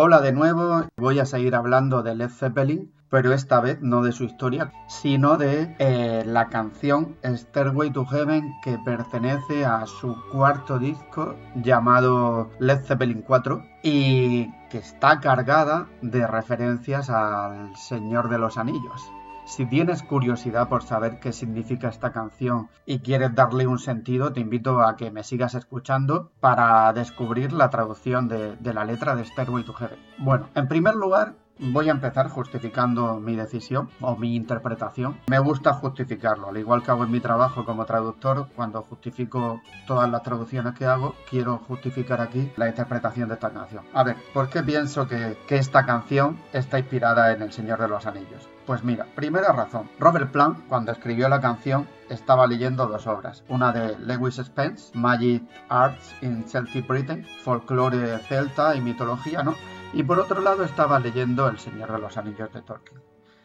Hola 0.00 0.20
de 0.20 0.30
nuevo, 0.30 0.86
voy 0.96 1.18
a 1.18 1.26
seguir 1.26 1.56
hablando 1.56 2.04
de 2.04 2.14
Led 2.14 2.30
Zeppelin, 2.30 2.92
pero 3.10 3.32
esta 3.32 3.60
vez 3.60 3.82
no 3.82 4.00
de 4.00 4.12
su 4.12 4.22
historia, 4.22 4.70
sino 4.86 5.36
de 5.36 5.74
eh, 5.80 6.22
la 6.24 6.50
canción 6.50 7.16
Stairway 7.24 7.90
to 7.90 8.06
Heaven 8.06 8.48
que 8.62 8.78
pertenece 8.78 9.64
a 9.64 9.84
su 9.86 10.16
cuarto 10.30 10.78
disco 10.78 11.34
llamado 11.56 12.48
Led 12.60 12.84
Zeppelin 12.84 13.22
4 13.22 13.60
y 13.82 14.52
que 14.70 14.78
está 14.78 15.18
cargada 15.18 15.88
de 16.00 16.28
referencias 16.28 17.10
al 17.10 17.74
Señor 17.74 18.28
de 18.28 18.38
los 18.38 18.56
Anillos. 18.56 19.10
Si 19.48 19.64
tienes 19.64 20.02
curiosidad 20.02 20.68
por 20.68 20.82
saber 20.82 21.20
qué 21.20 21.32
significa 21.32 21.88
esta 21.88 22.12
canción 22.12 22.68
y 22.84 22.98
quieres 22.98 23.34
darle 23.34 23.66
un 23.66 23.78
sentido, 23.78 24.30
te 24.30 24.40
invito 24.40 24.82
a 24.82 24.94
que 24.94 25.10
me 25.10 25.24
sigas 25.24 25.54
escuchando 25.54 26.30
para 26.38 26.92
descubrir 26.92 27.54
la 27.54 27.70
traducción 27.70 28.28
de, 28.28 28.58
la 28.60 28.84
letra 28.84 29.16
de 29.16 29.24
Stairway 29.24 29.64
to 29.64 29.72
Heaven. 29.72 29.98
Bueno, 30.18 30.50
en 30.54 30.68
primer 30.68 30.96
lugar, 30.96 31.34
Voy 31.60 31.88
a 31.88 31.92
empezar 31.92 32.28
justificando 32.28 33.18
mi 33.18 33.34
decisión 33.34 33.90
o 34.00 34.14
mi 34.14 34.36
interpretación. 34.36 35.18
Me 35.26 35.40
gusta 35.40 35.74
justificarlo, 35.74 36.48
al 36.48 36.56
igual 36.56 36.84
que 36.84 36.92
hago 36.92 37.02
en 37.02 37.10
mi 37.10 37.18
trabajo 37.18 37.64
como 37.64 37.84
traductor, 37.84 38.46
cuando 38.54 38.82
justifico 38.82 39.60
todas 39.86 40.08
las 40.08 40.22
traducciones 40.22 40.74
que 40.74 40.86
hago, 40.86 41.16
quiero 41.28 41.58
justificar 41.66 42.20
aquí 42.20 42.52
la 42.56 42.68
interpretación 42.68 43.28
de 43.28 43.34
esta 43.34 43.50
canción. 43.50 43.82
A 43.92 44.04
ver, 44.04 44.16
¿por 44.32 44.48
qué 44.48 44.62
pienso 44.62 45.08
que, 45.08 45.36
que 45.48 45.56
esta 45.56 45.84
canción 45.84 46.38
está 46.52 46.78
inspirada 46.78 47.32
en 47.32 47.42
El 47.42 47.50
Señor 47.50 47.80
de 47.80 47.88
los 47.88 48.06
Anillos? 48.06 48.48
Pues 48.64 48.84
mira, 48.84 49.06
primera 49.14 49.50
razón, 49.52 49.88
Robert 49.98 50.30
Plant 50.30 50.68
cuando 50.68 50.92
escribió 50.92 51.28
la 51.28 51.40
canción 51.40 51.88
estaba 52.08 52.46
leyendo 52.46 52.86
dos 52.86 53.06
obras, 53.06 53.42
una 53.48 53.72
de 53.72 53.98
Lewis 53.98 54.36
Spence, 54.36 54.96
Magic 54.96 55.42
Arts 55.68 56.14
in 56.20 56.44
Celtic 56.46 56.86
Britain, 56.86 57.26
folclore 57.42 58.18
celta 58.28 58.76
y 58.76 58.80
mitología, 58.80 59.42
¿no? 59.42 59.54
Y 59.92 60.02
por 60.02 60.18
otro 60.18 60.40
lado 60.42 60.64
estaba 60.64 61.00
leyendo 61.00 61.48
El 61.48 61.58
Señor 61.58 61.90
de 61.92 61.98
los 61.98 62.16
Anillos 62.18 62.52
de 62.52 62.60
Tolkien. 62.60 63.00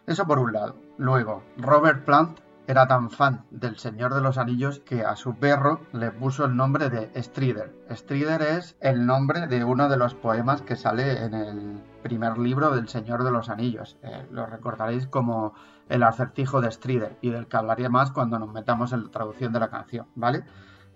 Eso 0.05 0.27
por 0.27 0.39
un 0.39 0.51
lado. 0.51 0.75
Luego, 0.97 1.43
Robert 1.57 2.03
Plant 2.03 2.39
era 2.67 2.87
tan 2.87 3.09
fan 3.09 3.45
del 3.49 3.77
Señor 3.77 4.13
de 4.13 4.21
los 4.21 4.37
Anillos 4.37 4.79
que 4.79 5.05
a 5.05 5.15
su 5.15 5.35
perro 5.35 5.81
le 5.93 6.11
puso 6.11 6.45
el 6.45 6.55
nombre 6.55 6.89
de 6.89 7.11
Strider. 7.21 7.73
Strider 7.89 8.41
es 8.41 8.75
el 8.81 9.05
nombre 9.05 9.47
de 9.47 9.63
uno 9.63 9.87
de 9.87 9.97
los 9.97 10.15
poemas 10.15 10.61
que 10.61 10.75
sale 10.75 11.23
en 11.23 11.33
el 11.33 11.81
primer 12.03 12.37
libro 12.37 12.71
del 12.71 12.89
Señor 12.89 13.23
de 13.23 13.31
los 13.31 13.49
Anillos. 13.49 13.97
Eh, 14.03 14.27
lo 14.29 14.45
recordaréis 14.45 15.07
como 15.07 15.53
el 15.87 16.03
acertijo 16.03 16.59
de 16.59 16.71
Strider 16.71 17.17
y 17.21 17.29
del 17.29 17.47
que 17.47 17.57
hablaré 17.57 17.87
más 17.87 18.11
cuando 18.11 18.37
nos 18.37 18.51
metamos 18.51 18.91
en 18.91 19.03
la 19.05 19.11
traducción 19.11 19.53
de 19.53 19.59
la 19.59 19.69
canción, 19.69 20.07
¿vale? 20.15 20.43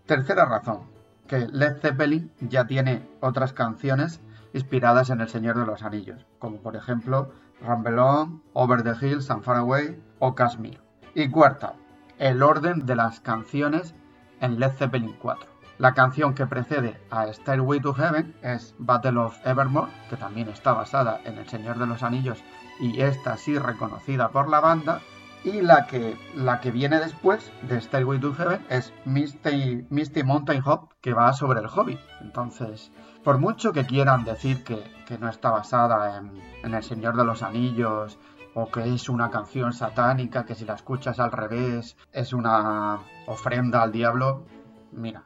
Tercera 0.05 0.45
razón, 0.45 0.81
que 1.27 1.47
Led 1.47 1.77
Zeppelin 1.79 2.31
ya 2.39 2.65
tiene 2.67 3.09
otras 3.21 3.53
canciones 3.53 4.21
inspiradas 4.53 5.09
en 5.09 5.21
El 5.21 5.29
Señor 5.29 5.57
de 5.57 5.65
los 5.65 5.83
Anillos, 5.83 6.25
como 6.39 6.57
por 6.57 6.75
ejemplo 6.75 7.31
Rumble 7.61 7.99
On, 7.99 8.43
Over 8.53 8.83
the 8.83 9.05
Hills 9.05 9.29
and 9.29 9.43
Far 9.43 9.57
Away 9.57 10.01
o 10.19 10.35
Kashmir. 10.35 10.81
Y 11.15 11.29
cuarta, 11.29 11.73
el 12.19 12.43
orden 12.43 12.85
de 12.85 12.95
las 12.95 13.19
canciones 13.19 13.95
en 14.41 14.59
Led 14.59 14.71
Zeppelin 14.71 15.15
4. 15.19 15.57
La 15.77 15.93
canción 15.93 16.33
que 16.33 16.47
precede 16.47 16.99
a 17.11 17.31
Stairway 17.31 17.79
to 17.79 17.93
Heaven 17.93 18.35
es 18.41 18.73
Battle 18.79 19.19
of 19.19 19.37
Evermore, 19.45 19.91
que 20.09 20.17
también 20.17 20.49
está 20.49 20.73
basada 20.73 21.21
en 21.23 21.37
El 21.37 21.47
Señor 21.47 21.77
de 21.77 21.85
los 21.85 22.01
Anillos 22.01 22.43
y 22.79 23.01
esta 23.01 23.37
sí 23.37 23.59
reconocida 23.59 24.29
por 24.29 24.49
la 24.49 24.59
banda. 24.59 25.01
Y 25.43 25.61
la 25.61 25.85
que, 25.85 26.17
la 26.35 26.61
que 26.61 26.71
viene 26.71 26.99
después 26.99 27.51
de 27.61 27.79
Stairway 27.79 28.19
to 28.19 28.33
Heaven 28.33 28.65
es 28.69 28.91
Misty, 29.05 29.85
Misty 29.91 30.23
Mountain 30.23 30.63
Hop, 30.65 30.89
que 30.99 31.13
va 31.13 31.31
sobre 31.33 31.59
el 31.59 31.67
hobby. 31.67 31.99
Entonces, 32.21 32.91
por 33.27 33.39
mucho 33.39 33.73
que 33.73 33.85
quieran 33.85 34.23
decir 34.23 34.63
que, 34.63 35.17
no 35.19 35.27
está 35.27 35.51
basada 35.51 36.17
en, 36.63 36.73
El 36.73 36.81
Señor 36.81 37.17
de 37.17 37.25
los 37.25 37.43
Anillos 37.43 38.17
o 38.53 38.71
que 38.71 38.93
es 38.93 39.09
una 39.09 39.29
canción 39.29 39.73
satánica, 39.73 40.45
que 40.45 40.55
si 40.55 40.63
la 40.63 40.75
escuchas 40.75 41.19
al 41.19 41.33
revés 41.33 41.97
es 42.13 42.31
una 42.31 42.99
ofrenda 43.25 43.81
al 43.81 43.91
diablo, 43.91 44.45
mira, 44.93 45.25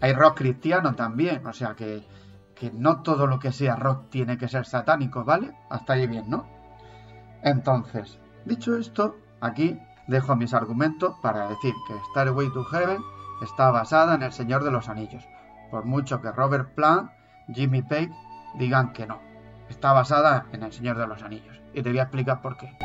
hay 0.00 0.14
rock 0.14 0.38
cristiano 0.38 0.94
también, 0.94 1.46
o 1.46 1.52
sea 1.52 1.74
que, 1.74 2.06
no 2.72 3.02
todo 3.02 3.26
lo 3.26 3.38
que 3.38 3.52
sea 3.52 3.76
rock 3.76 4.08
tiene 4.08 4.38
que 4.38 4.48
ser 4.48 4.64
satánico, 4.64 5.22
¿vale? 5.22 5.52
Hasta 5.68 5.92
ahí 5.92 6.06
bien, 6.06 6.30
¿no? 6.30 6.46
Entonces, 7.42 8.18
dicho 8.46 8.78
esto, 8.78 9.14
aquí 9.42 9.78
dejo 10.08 10.36
mis 10.36 10.54
argumentos 10.54 11.16
para 11.20 11.48
decir 11.48 11.74
que 11.86 11.94
Starway 12.12 12.50
to 12.54 12.64
Heaven 12.64 13.02
está 13.42 13.70
basada 13.70 14.14
en 14.14 14.22
El 14.22 14.32
Señor 14.32 14.64
de 14.64 14.70
los 14.70 14.88
Anillos, 14.88 15.28
por 15.70 15.84
mucho 15.84 16.22
que 16.22 16.32
Robert 16.32 16.74
Plant 16.74 17.10
Jimmy 17.52 17.82
Page 17.82 18.12
digan 18.58 18.92
que 18.92 19.06
no. 19.06 19.20
Está 19.68 19.92
basada 19.92 20.46
en 20.52 20.62
El 20.62 20.72
Señor 20.72 20.98
de 20.98 21.06
los 21.06 21.22
Anillos. 21.22 21.60
Y 21.74 21.82
te 21.82 21.90
voy 21.90 21.98
a 21.98 22.02
explicar 22.02 22.40
por 22.40 22.56
qué. 22.56 22.76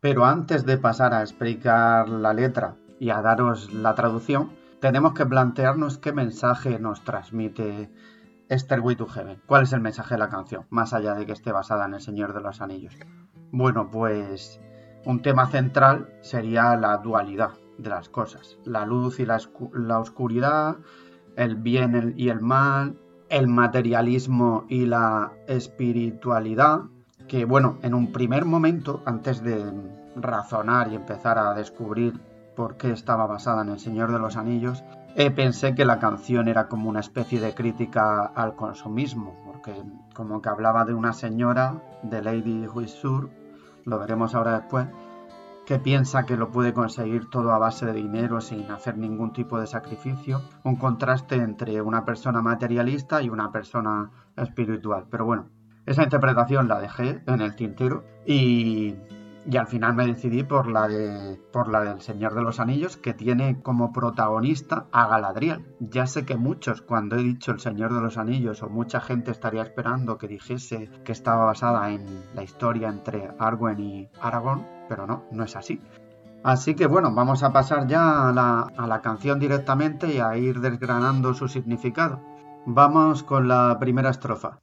Pero 0.00 0.24
antes 0.24 0.66
de 0.66 0.78
pasar 0.78 1.14
a 1.14 1.20
explicar 1.20 2.08
la 2.08 2.32
letra 2.32 2.74
y 2.98 3.10
a 3.10 3.22
daros 3.22 3.72
la 3.72 3.94
traducción, 3.94 4.52
tenemos 4.80 5.14
que 5.14 5.24
plantearnos 5.24 5.98
qué 5.98 6.12
mensaje 6.12 6.80
nos 6.80 7.04
transmite 7.04 7.88
Way 8.50 8.96
to 8.96 9.06
Heaven. 9.06 9.40
¿Cuál 9.46 9.62
es 9.62 9.72
el 9.72 9.80
mensaje 9.80 10.14
de 10.14 10.18
la 10.18 10.28
canción? 10.28 10.66
Más 10.70 10.92
allá 10.92 11.14
de 11.14 11.24
que 11.24 11.32
esté 11.32 11.52
basada 11.52 11.86
en 11.86 11.94
El 11.94 12.00
Señor 12.00 12.34
de 12.34 12.40
los 12.40 12.60
Anillos. 12.60 12.96
Bueno, 13.52 13.90
pues 13.90 14.60
un 15.04 15.22
tema 15.22 15.46
central 15.46 16.08
sería 16.20 16.76
la 16.76 16.98
dualidad 16.98 17.52
de 17.78 17.90
las 17.90 18.08
cosas, 18.08 18.58
la 18.64 18.86
luz 18.86 19.18
y 19.20 19.26
la, 19.26 19.38
oscuridad, 19.98 20.76
el 21.36 21.56
bien 21.56 22.14
y 22.16 22.28
el 22.28 22.40
mal, 22.40 22.96
el 23.28 23.48
materialismo 23.48 24.64
y 24.68 24.86
la 24.86 25.32
espiritualidad, 25.46 26.82
que 27.28 27.44
bueno, 27.44 27.78
en 27.82 27.94
un 27.94 28.12
primer 28.12 28.44
momento, 28.44 29.02
antes 29.04 29.42
de 29.42 29.64
razonar 30.16 30.92
y 30.92 30.94
empezar 30.94 31.38
a 31.38 31.54
descubrir 31.54 32.20
por 32.54 32.76
qué 32.76 32.92
estaba 32.92 33.26
basada 33.26 33.62
en 33.62 33.70
El 33.70 33.80
Señor 33.80 34.12
de 34.12 34.18
los 34.18 34.36
Anillos, 34.36 34.84
eh, 35.14 35.30
pensé 35.30 35.74
que 35.74 35.84
la 35.84 35.98
canción 35.98 36.48
era 36.48 36.68
como 36.68 36.88
una 36.88 37.00
especie 37.00 37.40
de 37.40 37.54
crítica 37.54 38.24
al 38.24 38.54
consumismo, 38.54 39.34
porque 39.46 39.74
como 40.14 40.40
que 40.40 40.48
hablaba 40.48 40.84
de 40.84 40.94
una 40.94 41.12
señora, 41.12 41.82
de 42.02 42.22
Lady 42.22 42.66
Huisur, 42.66 43.30
lo 43.84 43.98
veremos 43.98 44.34
ahora 44.34 44.60
después, 44.60 44.86
que 45.66 45.78
piensa 45.78 46.26
que 46.26 46.36
lo 46.36 46.50
puede 46.50 46.72
conseguir 46.72 47.30
todo 47.30 47.52
a 47.52 47.58
base 47.58 47.86
de 47.86 47.92
dinero 47.92 48.40
sin 48.40 48.70
hacer 48.70 48.98
ningún 48.98 49.32
tipo 49.32 49.60
de 49.60 49.66
sacrificio, 49.66 50.42
un 50.64 50.76
contraste 50.76 51.36
entre 51.36 51.80
una 51.80 52.04
persona 52.04 52.42
materialista 52.42 53.22
y 53.22 53.28
una 53.28 53.52
persona 53.52 54.10
espiritual. 54.36 55.06
Pero 55.10 55.24
bueno, 55.24 55.48
esa 55.86 56.02
interpretación 56.02 56.68
la 56.68 56.80
dejé 56.80 57.22
en 57.26 57.40
el 57.40 57.54
tintero 57.54 58.04
y 58.26 58.96
y 59.44 59.56
al 59.56 59.66
final 59.66 59.94
me 59.94 60.06
decidí 60.06 60.44
por 60.44 60.68
la 60.68 60.88
de 60.88 61.40
por 61.52 61.68
la 61.68 61.82
del 61.82 62.00
Señor 62.00 62.34
de 62.34 62.42
los 62.42 62.60
Anillos 62.60 62.96
que 62.96 63.14
tiene 63.14 63.60
como 63.62 63.92
protagonista 63.92 64.86
a 64.92 65.06
Galadriel. 65.08 65.64
Ya 65.80 66.06
sé 66.06 66.24
que 66.24 66.36
muchos 66.36 66.82
cuando 66.82 67.16
he 67.16 67.22
dicho 67.22 67.52
El 67.52 67.60
Señor 67.60 67.92
de 67.92 68.00
los 68.00 68.18
Anillos 68.18 68.62
o 68.62 68.68
mucha 68.68 69.00
gente 69.00 69.30
estaría 69.30 69.62
esperando 69.62 70.18
que 70.18 70.28
dijese 70.28 70.90
que 71.04 71.12
estaba 71.12 71.44
basada 71.44 71.90
en 71.90 72.06
la 72.34 72.42
historia 72.42 72.88
entre 72.88 73.30
Arwen 73.38 73.80
y 73.80 74.08
Aragorn, 74.20 74.66
pero 74.88 75.06
no, 75.06 75.24
no 75.32 75.44
es 75.44 75.56
así. 75.56 75.80
Así 76.44 76.74
que 76.74 76.86
bueno, 76.86 77.12
vamos 77.14 77.42
a 77.42 77.52
pasar 77.52 77.86
ya 77.86 78.28
a 78.28 78.32
la, 78.32 78.66
a 78.76 78.86
la 78.86 79.00
canción 79.00 79.38
directamente 79.38 80.12
y 80.12 80.18
a 80.18 80.36
ir 80.36 80.60
desgranando 80.60 81.34
su 81.34 81.48
significado. 81.48 82.20
Vamos 82.64 83.22
con 83.22 83.48
la 83.48 83.76
primera 83.80 84.10
estrofa. 84.10 84.60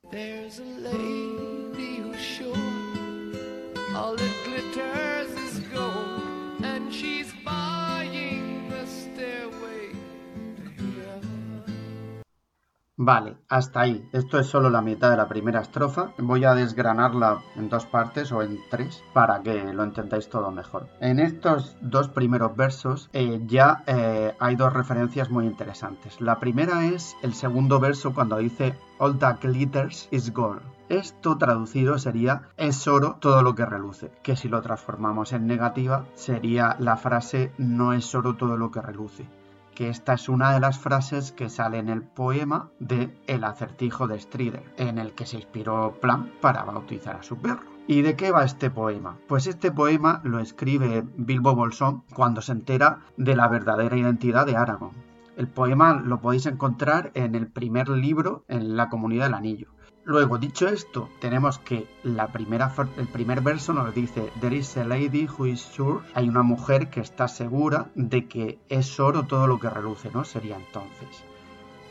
Vale, 13.01 13.37
hasta 13.47 13.79
ahí. 13.79 14.09
Esto 14.11 14.37
es 14.40 14.47
solo 14.47 14.69
la 14.69 14.81
mitad 14.81 15.09
de 15.09 15.16
la 15.16 15.29
primera 15.29 15.61
estrofa. 15.61 16.11
Voy 16.17 16.43
a 16.43 16.53
desgranarla 16.53 17.41
en 17.55 17.69
dos 17.69 17.85
partes 17.85 18.29
o 18.34 18.43
en 18.43 18.59
tres 18.69 19.01
para 19.13 19.41
que 19.41 19.72
lo 19.72 19.85
entendáis 19.85 20.28
todo 20.28 20.51
mejor. 20.51 20.90
En 20.99 21.22
estos 21.22 21.78
dos 21.79 22.09
primeros 22.09 22.57
versos 22.57 23.09
eh, 23.13 23.40
ya 23.46 23.85
eh, 23.87 24.35
hay 24.37 24.57
dos 24.57 24.73
referencias 24.73 25.29
muy 25.29 25.46
interesantes. 25.46 26.19
La 26.19 26.41
primera 26.41 26.87
es 26.87 27.16
el 27.23 27.34
segundo 27.35 27.79
verso 27.79 28.13
cuando 28.13 28.35
dice 28.35 28.75
All 28.97 29.17
that 29.17 29.37
glitters 29.43 30.09
is 30.11 30.34
gold. 30.34 30.61
Esto 30.90 31.37
traducido 31.37 31.99
sería 31.99 32.49
es 32.57 32.85
oro 32.85 33.16
todo 33.22 33.43
lo 33.43 33.55
que 33.55 33.66
reluce, 33.66 34.11
que 34.23 34.35
si 34.35 34.49
lo 34.49 34.61
transformamos 34.61 35.31
en 35.31 35.47
negativa 35.47 36.05
sería 36.16 36.75
la 36.79 36.97
frase 36.97 37.53
no 37.57 37.93
es 37.93 38.13
oro 38.13 38.35
todo 38.35 38.57
lo 38.57 38.72
que 38.72 38.81
reluce 38.81 39.39
que 39.79 39.87
esta 39.87 40.16
es 40.16 40.28
una 40.28 40.52
de 40.52 40.59
las 40.59 40.78
frases 40.78 41.31
que 41.31 41.47
sale 41.47 41.78
en 41.78 41.87
el 41.87 42.02
poema 42.02 42.70
de 42.81 43.17
El 43.28 43.46
acertijo 43.46 44.09
de 44.09 44.20
Strider, 44.20 44.73
en 44.76 44.97
el 44.97 45.14
que 45.14 45.26
se 45.26 45.37
inspiró 45.37 45.93
Plan 46.02 46.34
para 46.41 46.66
bautizar 46.66 47.16
a 47.16 47.23
su 47.23 47.37
perro. 47.37 47.64
¿Y 47.87 48.02
de 48.02 48.17
qué 48.17 48.29
va 48.31 48.43
este 48.43 48.70
poema? 48.70 49.17
Pues 49.29 49.47
este 49.47 49.72
poema 49.72 50.20
lo 50.26 50.40
escribe 50.40 51.05
Bilbo 51.16 51.55
Bolsón 51.55 52.03
cuando 52.14 52.41
se 52.41 52.52
entera 52.52 52.99
de 53.16 53.37
la 53.37 53.47
verdadera 53.47 53.96
identidad 53.96 54.46
de 54.46 54.58
Aragorn. 54.58 54.97
El 55.37 55.47
poema 55.47 55.93
lo 55.93 56.20
podéis 56.20 56.46
encontrar 56.47 57.11
en 57.14 57.34
el 57.34 57.47
primer 57.47 57.87
libro 57.87 58.43
en 58.49 58.75
la 58.75 58.90
Comunidad 58.90 59.28
del 59.28 59.35
Anillo. 59.35 59.70
Luego, 60.09 60.40
dicho 60.40 60.67
esto, 60.67 61.08
tenemos 61.22 61.59
que 61.59 61.88
el 62.03 63.08
primer 63.09 63.41
verso 63.41 63.73
nos 63.73 63.94
dice 63.94 64.32
There 64.41 64.56
is 64.56 64.76
a 64.78 64.84
lady 64.84 65.28
who 65.28 65.46
is 65.46 65.61
sure. 65.61 66.00
Hay 66.16 66.28
una 66.28 66.41
mujer 66.41 66.90
que 66.90 67.00
está 67.00 67.28
segura 67.28 67.91
de 67.94 68.28
que 68.28 68.58
es 68.70 69.00
oro 69.00 69.28
todo 69.28 69.46
lo 69.46 69.59
que 69.59 69.70
reluce, 69.70 70.09
¿no? 70.11 70.26
Sería 70.26 70.56
entonces. 70.56 71.23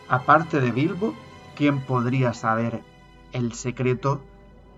Aparte 0.09 0.61
de 0.61 0.73
Bilbo, 0.73 1.15
¿quién 1.55 1.79
podría 1.79 2.35
saber 2.35 2.83
el 3.31 3.53
secreto 3.53 4.21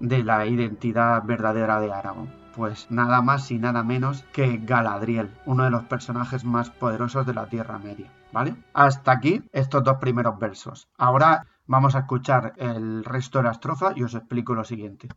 de 0.00 0.22
la 0.22 0.44
identidad 0.44 1.22
verdadera 1.24 1.80
de 1.80 1.90
Aragorn? 1.90 2.30
Pues 2.54 2.90
nada 2.90 3.22
más 3.22 3.50
y 3.50 3.58
nada 3.58 3.82
menos 3.82 4.22
que 4.34 4.58
Galadriel, 4.58 5.34
uno 5.46 5.64
de 5.64 5.70
los 5.70 5.84
personajes 5.84 6.44
más 6.44 6.68
poderosos 6.68 7.24
de 7.24 7.32
la 7.32 7.46
Tierra 7.46 7.78
Media, 7.78 8.12
¿vale? 8.32 8.54
Hasta 8.74 9.12
aquí 9.12 9.42
estos 9.50 9.82
dos 9.82 9.96
primeros 9.96 10.38
versos. 10.38 10.90
Ahora 10.98 11.46
vamos 11.70 11.94
a 11.94 12.00
escuchar 12.00 12.54
el 12.56 13.04
resto 13.04 13.38
de 13.38 13.44
la 13.44 13.52
estrofa 13.52 13.92
y 13.94 14.02
os 14.02 14.14
explico 14.14 14.54
lo 14.54 14.64
siguiente. 14.64 15.08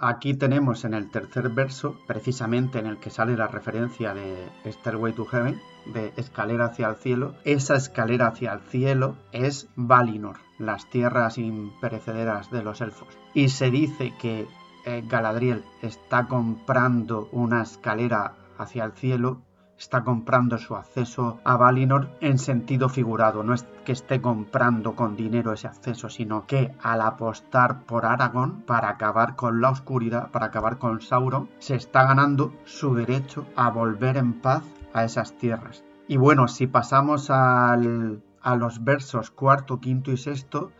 Aquí 0.00 0.34
tenemos 0.34 0.84
en 0.84 0.94
el 0.94 1.10
tercer 1.10 1.48
verso, 1.48 1.98
precisamente 2.06 2.78
en 2.78 2.86
el 2.86 2.98
que 2.98 3.10
sale 3.10 3.36
la 3.36 3.48
referencia 3.48 4.14
de 4.14 4.48
Stairway 4.64 5.12
to 5.12 5.24
Heaven, 5.24 5.60
de 5.86 6.12
escalera 6.16 6.66
hacia 6.66 6.88
el 6.88 6.94
cielo. 6.94 7.34
Esa 7.44 7.74
escalera 7.74 8.28
hacia 8.28 8.52
el 8.52 8.60
cielo 8.60 9.16
es 9.32 9.68
Valinor, 9.74 10.36
las 10.58 10.88
tierras 10.88 11.36
imperecederas 11.36 12.48
de 12.52 12.62
los 12.62 12.80
elfos. 12.80 13.08
Y 13.34 13.48
se 13.48 13.72
dice 13.72 14.14
que 14.20 14.46
eh, 14.84 15.02
Galadriel 15.04 15.64
está 15.82 16.28
comprando 16.28 17.28
una 17.32 17.62
escalera 17.62 18.36
hacia 18.56 18.84
el 18.84 18.92
cielo 18.92 19.42
está 19.78 20.02
comprando 20.02 20.58
su 20.58 20.74
acceso 20.74 21.38
a 21.44 21.56
Valinor 21.56 22.08
en 22.20 22.38
sentido 22.38 22.88
figurado. 22.88 23.42
No 23.42 23.54
es 23.54 23.64
que 23.84 23.92
esté 23.92 24.20
comprando 24.20 24.96
con 24.96 25.16
dinero 25.16 25.52
ese 25.52 25.68
acceso, 25.68 26.08
sino 26.08 26.46
que 26.46 26.74
al 26.82 27.00
apostar 27.00 27.84
por 27.84 28.04
Aragorn 28.04 28.62
para 28.62 28.88
acabar 28.88 29.36
con 29.36 29.60
la 29.60 29.70
oscuridad, 29.70 30.30
para 30.30 30.46
acabar 30.46 30.78
con 30.78 31.00
Sauron, 31.00 31.48
se 31.58 31.76
está 31.76 32.04
ganando 32.04 32.52
su 32.64 32.94
derecho 32.94 33.46
a 33.56 33.70
volver 33.70 34.16
en 34.16 34.40
paz 34.40 34.64
a 34.92 35.04
esas 35.04 35.38
tierras. 35.38 35.84
Y 36.08 36.16
bueno, 36.16 36.48
si 36.48 36.66
pasamos 36.66 37.30
a 37.30 37.76
los 37.76 38.84
versos 38.84 39.30
cuarto, 39.30 39.78
quinto 39.78 40.10
y 40.10 40.16
sexto, 40.16 40.72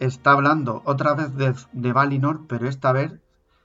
está 0.00 0.32
hablando 0.32 0.82
otra 0.84 1.14
vez 1.14 1.34
de, 1.34 1.54
de 1.72 1.92
Valinor, 1.92 2.46
pero 2.46 2.68
esta 2.68 2.92
vez 2.92 3.18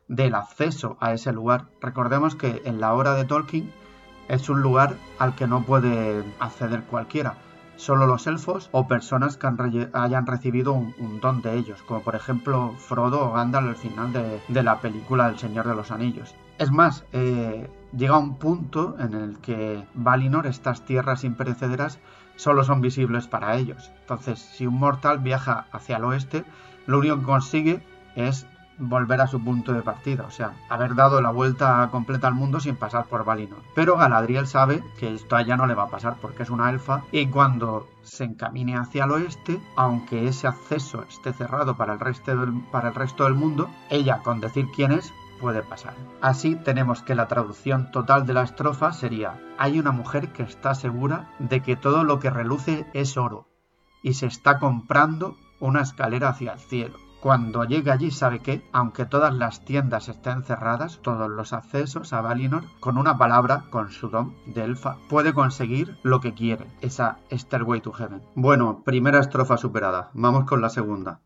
del 0.08 0.36
acceso 0.36 0.98
a 1.00 1.14
ese 1.14 1.32
lugar. 1.34 1.66
Recordemos 1.82 2.36
que 2.36 2.62
en 2.66 2.80
la 2.80 2.94
obra 2.94 3.14
de 3.16 3.26
Tolkien 3.26 3.72
es 4.28 4.50
un 4.50 4.62
lugar 4.62 4.96
al 5.20 5.36
que 5.36 5.48
no 5.48 5.64
puede 5.64 6.24
acceder 6.40 6.84
cualquiera, 6.84 7.36
solo 7.76 8.08
los 8.08 8.28
elfos 8.28 8.70
o 8.72 8.88
personas 8.88 9.38
que 9.38 9.90
hayan 9.94 10.26
recibido 10.26 10.74
un, 10.74 11.20
don 11.22 11.42
de 11.42 11.58
ellos, 11.58 11.82
como 11.84 12.02
por 12.02 12.16
ejemplo 12.16 12.74
Frodo 12.78 13.30
o 13.30 13.34
Gandalf 13.34 13.70
al 13.70 13.76
final 13.76 14.14
de, 14.14 14.64
la 14.64 14.80
película 14.80 15.28
El 15.28 15.38
Señor 15.38 15.68
de 15.68 15.76
los 15.76 15.92
Anillos. 15.92 16.36
Es 16.60 16.72
más, 16.72 17.04
eh, 17.12 17.70
llega 17.96 18.18
un 18.18 18.38
punto 18.38 18.96
en 19.00 19.14
el 19.14 19.40
que 19.40 19.84
Valinor, 19.94 20.48
estas 20.48 20.86
tierras 20.86 21.24
imperecederas, 21.24 22.00
solo 22.36 22.64
son 22.64 22.82
visibles 22.82 23.28
para 23.28 23.56
ellos. 23.56 23.92
Entonces, 24.02 24.40
si 24.40 24.68
un 24.68 24.76
mortal 24.76 25.20
viaja 25.20 25.66
hacia 25.72 25.98
el 25.98 26.06
oeste, 26.06 26.46
lo 26.86 27.00
único 27.00 27.20
que 27.20 27.26
consigue 27.26 27.84
es 28.16 28.46
volver 28.90 29.22
a 29.22 29.28
su 29.28 29.44
punto 29.44 29.74
de 29.74 29.82
partida, 29.82 30.26
o 30.26 30.32
sea, 30.32 30.54
haber 30.70 30.96
dado 30.96 31.22
la 31.22 31.32
vuelta 31.32 31.88
completa 31.92 32.28
al 32.28 32.36
mundo 32.36 32.60
sin 32.60 32.76
pasar 32.76 33.06
por 33.06 33.26
Valinor. 33.26 33.62
Pero 33.76 33.98
Galadriel 33.98 34.48
sabe 34.48 34.84
que 34.98 35.14
esto 35.14 35.36
a 35.36 35.42
ella 35.42 35.58
no 35.58 35.68
le 35.68 35.76
va 35.76 35.84
a 35.84 35.90
pasar 35.90 36.16
porque 36.22 36.44
es 36.44 36.50
una 36.50 36.70
elfa 36.70 37.04
y 37.12 37.28
cuando 37.28 37.88
se 38.02 38.26
encamine 38.26 38.76
hacia 38.78 39.06
el 39.06 39.12
oeste, 39.12 39.62
aunque 39.76 40.28
ese 40.28 40.48
acceso 40.48 41.04
esté 41.10 41.34
cerrado 41.34 41.76
para 41.78 41.94
el 41.94 42.00
resto 42.00 42.36
del, 42.36 42.62
para 42.72 42.90
el 42.90 42.96
resto 42.96 43.24
del 43.24 43.36
mundo, 43.36 43.70
ella 43.90 44.20
con 44.24 44.40
decir 44.40 44.68
quién 44.76 44.92
es 44.92 45.14
puede 45.40 45.62
pasar. 45.62 45.94
Así 46.22 46.56
tenemos 46.56 47.02
que 47.04 47.16
la 47.16 47.28
traducción 47.28 47.92
total 47.92 48.26
de 48.26 48.34
la 48.34 48.44
estrofa 48.44 48.94
sería 48.94 49.42
hay 49.58 49.78
una 49.78 49.92
mujer 49.92 50.32
que 50.32 50.44
está 50.44 50.74
segura 50.74 51.30
de 51.40 51.62
que 51.62 51.76
todo 51.76 52.06
lo 52.06 52.20
que 52.20 52.30
reluce 52.30 52.88
es 52.94 53.18
oro 53.18 53.50
y 54.02 54.14
se 54.14 54.28
está 54.28 54.60
comprando 54.60 55.36
una 55.60 55.82
escalera 55.82 56.30
hacia 56.30 56.54
el 56.54 56.60
cielo. 56.60 57.03
Cuando 57.24 57.64
llegue 57.64 57.90
allí 57.90 58.12
sabe 58.12 58.40
que, 58.40 58.68
aunque 58.74 59.06
todas 59.06 59.34
las 59.34 59.64
tiendas 59.64 60.10
estén 60.10 60.44
cerradas, 60.44 61.00
todos 61.02 61.30
los 61.30 61.54
accesos 61.54 62.12
a 62.12 62.20
Valinor, 62.20 62.66
con 62.82 62.98
una 62.98 63.18
palabra, 63.18 63.64
con 63.70 63.92
su 63.92 64.10
don 64.10 64.36
de 64.46 64.66
elfa, 64.66 64.98
puede 65.08 65.34
conseguir 65.34 65.98
lo 66.04 66.20
que 66.20 66.34
quiere, 66.34 66.68
esa 66.82 67.20
Stairway 67.32 67.80
to 67.80 67.94
Heaven. 67.94 68.22
Bueno, 68.36 68.84
primera 68.84 69.22
estrofa 69.22 69.56
superada, 69.56 70.12
vamos 70.14 70.44
con 70.44 70.60
la 70.60 70.68
segunda. 70.68 71.22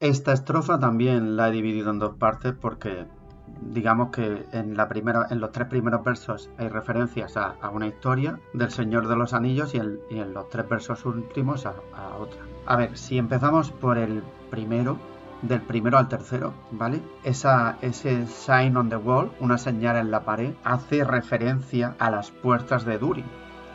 Esta 0.00 0.32
estrofa 0.32 0.78
también 0.78 1.36
la 1.36 1.48
he 1.48 1.52
dividido 1.52 1.90
en 1.90 1.98
dos 1.98 2.14
partes 2.14 2.54
porque 2.58 3.04
digamos 3.60 4.08
que 4.08 4.46
en, 4.50 4.74
la 4.74 4.88
primera, 4.88 5.26
en 5.28 5.40
los 5.40 5.52
tres 5.52 5.68
primeros 5.68 6.02
versos 6.02 6.48
hay 6.56 6.68
referencias 6.68 7.36
a, 7.36 7.68
una 7.68 7.86
historia 7.86 8.40
del 8.54 8.70
Señor 8.70 9.08
de 9.08 9.16
los 9.16 9.34
Anillos 9.34 9.74
y, 9.74 9.76
en 9.76 10.32
los 10.32 10.48
tres 10.48 10.66
versos 10.66 11.04
últimos 11.04 11.66
a, 11.66 11.74
otra. 12.18 12.40
A 12.64 12.76
ver, 12.76 12.96
si 12.96 13.18
empezamos 13.18 13.72
por 13.72 13.98
el 13.98 14.22
primero, 14.50 14.96
del 15.42 15.60
primero 15.60 15.98
al 15.98 16.08
tercero, 16.08 16.54
¿vale? 16.70 17.02
Esa, 17.22 17.76
ese 17.82 18.26
sign 18.26 18.78
on 18.78 18.88
the 18.88 18.96
wall, 18.96 19.30
una 19.38 19.58
señal 19.58 19.96
en 19.96 20.10
la 20.10 20.24
pared, 20.24 20.54
hace 20.64 21.04
referencia 21.04 21.94
a 21.98 22.10
las 22.10 22.30
puertas 22.30 22.86
de 22.86 22.96
Durin 22.96 23.26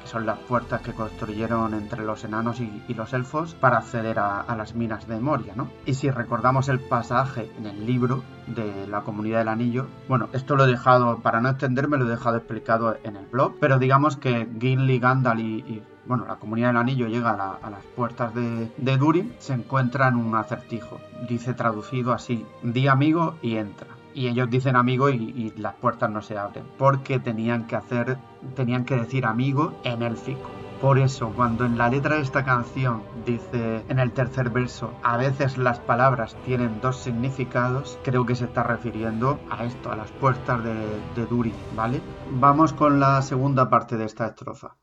son 0.06 0.26
las 0.26 0.40
puertas 0.40 0.82
que 0.82 0.94
construyeron 0.94 1.74
entre 1.74 2.04
los 2.04 2.24
enanos 2.24 2.60
y, 2.60 2.84
los 2.96 3.12
elfos 3.14 3.56
para 3.56 3.80
acceder 3.80 4.20
a, 4.20 4.56
las 4.56 4.74
minas 4.74 5.06
de 5.08 5.20
Moria, 5.20 5.54
¿no? 5.56 5.70
Y 5.86 5.96
si 5.96 6.10
recordamos 6.10 6.70
el 6.70 6.80
pasaje 6.80 7.52
en 7.58 7.66
el 7.66 7.86
libro 7.86 8.24
de 8.48 8.88
la 8.88 9.02
Comunidad 9.02 9.40
del 9.40 9.50
Anillo, 9.50 9.88
bueno, 10.08 10.30
esto 10.32 10.56
lo 10.56 10.64
he 10.64 10.68
dejado, 10.68 11.20
para 11.20 11.42
no 11.42 11.50
extenderme, 11.50 11.98
lo 11.98 12.06
he 12.06 12.10
dejado 12.10 12.38
explicado 12.38 12.98
en 13.04 13.18
el 13.18 13.26
blog, 13.26 13.56
pero 13.60 13.80
digamos 13.80 14.16
que 14.16 14.48
Gimli, 14.60 15.00
Gandalf 15.00 15.40
y, 15.42 15.84
bueno, 16.06 16.26
la 16.26 16.36
comunidad 16.36 16.68
del 16.68 16.78
anillo 16.78 17.08
llega 17.08 17.32
a, 17.32 17.70
las 17.70 17.84
puertas 17.96 18.34
de, 18.34 18.98
Durin, 18.98 19.34
se 19.40 19.54
encuentra 19.54 20.08
en 20.08 20.16
un 20.16 20.36
acertijo. 20.36 21.00
Dice 21.28 21.54
traducido 21.54 22.14
así, 22.14 22.46
di 22.62 22.88
amigo 22.88 23.36
y 23.42 23.56
entra 23.58 23.88
y 24.16 24.30
ellos 24.30 24.50
dicen 24.50 24.78
amigo 24.78 25.10
y, 25.10 25.54
las 25.58 25.76
puertas 25.76 26.10
no 26.10 26.22
se 26.22 26.38
abren 26.38 26.64
porque 26.78 27.20
tenían 27.20 27.68
que 27.68 27.76
hacer 27.76 28.18
tenían 28.56 28.86
que 28.86 28.96
decir 28.96 29.26
amigo 29.26 29.74
en 29.84 30.02
élfico. 30.02 30.50
Por 30.82 31.00
eso 31.00 31.32
cuando 31.36 31.66
en 31.66 31.78
la 31.78 31.90
letra 31.90 32.16
de 32.18 32.22
esta 32.22 32.44
canción 32.44 33.02
dice 33.26 33.84
en 33.88 33.98
el 33.98 34.12
tercer 34.12 34.50
verso 34.50 34.94
a 35.04 35.18
veces 35.18 35.58
las 35.58 35.80
palabras 35.80 36.36
tienen 36.46 36.82
dos 36.82 36.98
significados 36.98 37.98
creo 38.04 38.26
que 38.26 38.36
se 38.36 38.46
está 38.46 38.62
refiriendo 38.64 39.40
a 39.50 39.64
esto 39.64 39.92
a 39.92 39.96
las 39.96 40.12
puertas 40.12 40.64
de, 40.64 41.26
Duri 41.26 41.54
vale 41.76 42.02
vamos 42.30 42.74
con 42.74 43.00
la 43.00 43.22
segunda 43.22 43.70
parte 43.70 43.96
de 43.98 44.06
esta 44.06 44.28
estrofa 44.28 44.76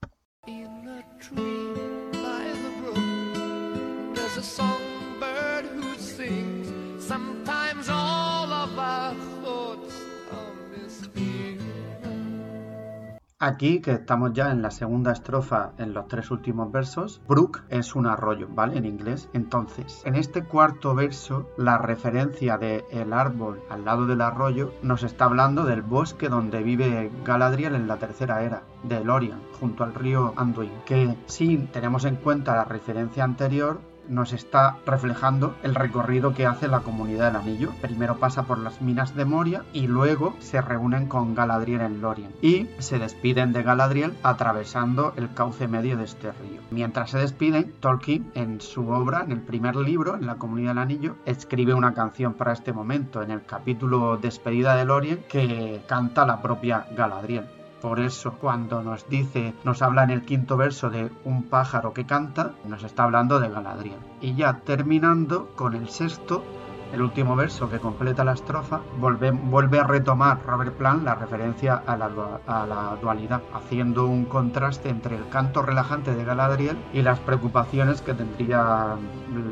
Aquí, 13.45 13.81
que 13.81 13.91
estamos 13.91 14.35
ya 14.35 14.53
en 14.53 14.63
la 14.63 14.71
segunda 14.71 15.11
estrofa, 15.11 15.73
en 15.77 15.95
los 15.95 16.07
tres 16.07 16.31
últimos 16.31 16.71
versos, 16.71 17.21
Brook 17.27 17.63
es 17.71 17.97
un 17.97 18.07
arroyo, 18.07 18.47
¿vale? 18.49 18.79
En 18.79 18.85
inglés. 18.85 19.29
Entonces, 19.33 20.01
en 20.05 20.15
este 20.15 20.45
cuarto 20.45 20.95
verso, 20.95 21.51
la 21.57 21.77
referencia 21.77 22.57
de 22.57 22.85
el 22.93 23.13
árbol 23.13 23.61
al 23.69 23.85
lado 23.85 24.07
del 24.07 24.21
arroyo 24.21 24.73
nos 24.85 25.03
está 25.03 25.25
hablando 25.25 25.65
del 25.65 25.83
bosque 25.83 26.29
donde 26.29 26.63
vive 26.63 27.11
Galadriel 27.25 27.75
en 27.75 27.89
la 27.89 27.97
tercera 27.97 28.45
era, 28.45 28.63
de 28.85 29.05
Lorien, 29.05 29.41
junto 29.59 29.83
al 29.83 29.93
río 29.93 30.35
Anduin. 30.37 30.71
Que 30.87 31.17
si 31.27 31.59
tenemos 31.59 32.05
en 32.05 32.15
cuenta 32.15 32.55
la 32.55 32.65
referencia 32.65 33.25
anterior, 33.25 33.81
nos 34.09 34.33
está 34.33 34.77
reflejando 34.87 35.55
el 35.63 35.75
recorrido 35.75 36.35
que 36.35 36.47
hace 36.47 36.69
la 36.69 36.81
comunidad 36.81 37.33
del 37.33 37.41
anillo. 37.41 37.73
Primero 37.81 38.17
pasa 38.19 38.45
por 38.45 38.59
las 38.59 38.81
minas 38.81 39.15
de 39.15 39.25
Moria 39.25 39.65
y 39.73 39.87
luego 39.87 40.35
se 40.41 40.61
reúnen 40.61 41.07
con 41.07 41.35
Galadriel 41.35 41.81
en 41.81 42.01
Lorien 42.01 42.33
y 42.41 42.69
se 42.79 42.99
despiden 42.99 43.53
de 43.53 43.63
Galadriel 43.63 44.15
atravesando 44.23 45.13
el 45.17 45.33
cauce 45.33 45.69
medio 45.69 45.97
de 45.97 46.05
este 46.05 46.33
río. 46.33 46.61
Mientras 46.71 47.11
se 47.11 47.19
despiden, 47.19 47.73
Tolkien 47.81 48.31
en 48.35 48.61
su 48.61 48.89
obra, 48.89 49.23
en 49.23 49.33
el 49.33 49.41
primer 49.41 49.77
libro, 49.77 50.17
en 50.17 50.27
la 50.27 50.37
comunidad 50.37 50.71
del 50.71 50.79
anillo, 50.79 51.17
escribe 51.27 51.75
una 51.75 51.95
canción 51.95 52.35
para 52.35 52.53
este 52.53 52.73
momento 52.73 53.23
en 53.23 53.31
el 53.31 53.45
capítulo 53.45 54.17
Despedida 54.17 54.77
de 54.77 54.85
Lorien 54.85 55.25
que 55.29 55.83
canta 55.87 56.27
la 56.27 56.43
propia 56.43 56.87
Galadriel. 56.97 57.62
Por 57.83 57.99
eso, 57.99 58.35
cuando 58.35 58.81
nos 58.81 59.09
dice, 59.09 59.55
nos 59.65 59.83
habla 59.83 60.05
en 60.05 60.11
el 60.11 60.25
quinto 60.25 60.57
verso 60.57 60.89
de 60.89 61.11
un 61.25 61.43
pájaro 61.43 61.93
que 61.93 62.07
canta, 62.07 62.53
nos 62.65 62.85
está 62.85 63.03
hablando 63.03 63.41
de 63.41 63.51
Galadriel. 63.51 63.99
Y 64.21 64.37
ya 64.37 64.61
terminando 64.61 65.49
con 65.57 65.75
el 65.75 65.89
sexto, 65.89 66.45
el 66.93 67.03
último 67.03 67.35
verso 67.35 67.69
que 67.69 67.81
completa 67.81 68.23
la 68.23 68.35
estrofa, 68.35 68.83
vuelve, 69.01 69.81
a 69.81 69.83
retomar 69.83 70.47
Robert 70.47 70.77
Plant 70.77 71.03
la 71.03 71.17
referencia 71.17 71.83
a 71.85 71.97
la, 71.97 72.09
a 72.47 72.67
la, 72.67 72.97
dualidad, 73.03 73.43
haciendo 73.53 74.07
un 74.07 74.27
contraste 74.27 74.89
entre 74.89 75.17
el 75.17 75.29
canto 75.29 75.63
relajante 75.63 76.15
de 76.15 76.25
Galadriel 76.25 76.79
y 76.93 77.03
las 77.03 77.19
preocupaciones 77.19 78.01
que 78.01 78.15
tendría 78.15 78.97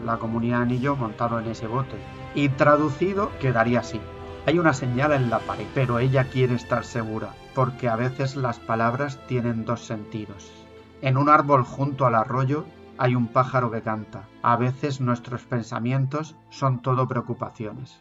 la 0.05 0.17
comunidad 0.19 0.63
Anillo 0.63 0.95
montado 0.95 1.41
en 1.41 1.47
ese 1.47 1.67
bote. 1.67 1.97
Y 2.37 2.51
traducido 2.51 3.33
quedaría 3.41 3.81
así. 3.81 4.01
Hay 4.47 4.59
una 4.59 4.73
señal 4.73 5.13
en 5.13 5.31
la 5.31 5.39
pared, 5.41 5.67
pero 5.75 5.99
ella 5.99 6.25
quiere 6.25 6.55
estar 6.55 6.85
segura, 6.85 7.35
porque 7.55 7.89
a 7.89 7.97
veces 7.97 8.37
las 8.37 8.59
palabras 8.59 9.19
tienen 9.27 9.65
dos 9.65 9.85
sentidos. 9.85 10.51
En 11.03 11.17
un 11.17 11.29
árbol 11.29 11.63
junto 11.63 12.07
al 12.07 12.15
arroyo 12.15 12.65
hay 12.99 13.15
un 13.15 13.29
pájaro 13.29 13.71
que 13.71 13.83
canta. 13.83 14.25
A 14.43 14.57
veces 14.57 15.01
nuestros 15.01 15.43
pensamientos 15.43 16.37
son 16.49 16.83
todo 16.83 17.07
preocupaciones. 17.07 18.01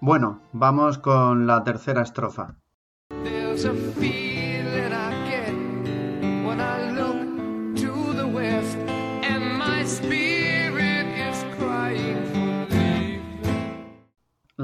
Bueno, 0.00 0.40
vamos 0.52 0.98
con 0.98 1.46
la 1.46 1.62
tercera 1.64 2.02
estrofa. 2.02 2.54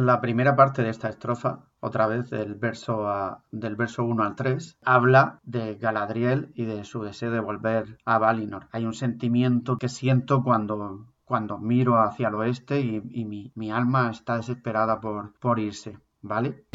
La 0.07 0.21
primera 0.21 0.55
parte 0.55 0.85
de 0.85 0.91
esta 0.91 1.09
estrofa, 1.09 1.65
otra 1.81 2.07
vez 2.07 2.31
del 2.31 2.55
verso, 2.55 3.09
a, 3.09 3.43
del 3.51 3.75
verso 3.75 4.05
1 4.05 4.23
al 4.23 4.37
3, 4.37 4.79
habla 4.85 5.41
de 5.43 5.75
Galadriel 5.75 6.53
y 6.55 6.65
de 6.65 6.85
su 6.85 7.03
deseo 7.03 7.33
de 7.33 7.41
volver 7.41 7.99
a 8.05 8.17
Valinor. 8.19 8.69
Hay 8.71 8.85
un 8.85 8.95
sentimiento 8.95 9.79
que 9.79 9.89
siento 9.89 10.45
cuando, 10.45 11.13
cuando 11.25 11.59
miro 11.59 12.01
hacia 12.01 12.29
el 12.29 12.37
oeste 12.37 12.79
y, 12.83 13.25
mi, 13.25 13.71
alma 13.73 14.09
está 14.13 14.37
desesperada 14.37 15.01
por, 15.01 15.33
por 15.41 15.59
irse, 15.59 15.99
¿vale? 16.23 16.67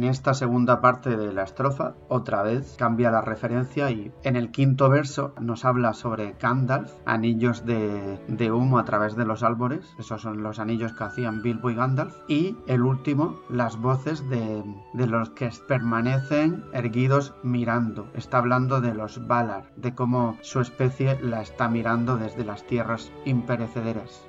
En 0.00 0.04
esta 0.04 0.32
segunda 0.32 0.80
parte 0.80 1.14
de 1.14 1.30
la 1.30 1.42
estrofa, 1.42 1.92
otra 2.08 2.42
vez 2.42 2.74
cambia 2.78 3.10
la 3.10 3.20
referencia 3.20 3.90
y 3.90 4.10
en 4.22 4.34
el 4.34 4.50
quinto 4.50 4.88
verso 4.88 5.34
nos 5.38 5.66
habla 5.66 5.92
sobre 5.92 6.36
Gandalf, 6.40 6.90
anillos 7.04 7.66
de, 7.66 8.18
de, 8.26 8.50
humo 8.50 8.78
a 8.78 8.86
través 8.86 9.14
de 9.14 9.26
los 9.26 9.42
árboles, 9.42 9.94
esos 9.98 10.22
son 10.22 10.42
los 10.42 10.58
anillos 10.58 10.94
que 10.94 11.04
hacían 11.04 11.42
Bilbo 11.42 11.68
y 11.68 11.74
Gandalf, 11.74 12.16
y 12.28 12.56
el 12.66 12.80
último, 12.80 13.40
las 13.50 13.76
voces 13.76 14.26
de, 14.30 14.64
de 14.94 15.06
los 15.06 15.28
que 15.28 15.50
permanecen 15.68 16.64
erguidos 16.72 17.34
mirando. 17.42 18.08
Está 18.14 18.38
hablando 18.38 18.80
de 18.80 18.94
los 18.94 19.26
Valar, 19.26 19.70
de 19.76 19.94
cómo 19.94 20.38
su 20.40 20.60
especie 20.60 21.20
la 21.20 21.42
está 21.42 21.68
mirando 21.68 22.16
desde 22.16 22.46
las 22.46 22.66
tierras 22.66 23.12
imperecederas. 23.26 24.26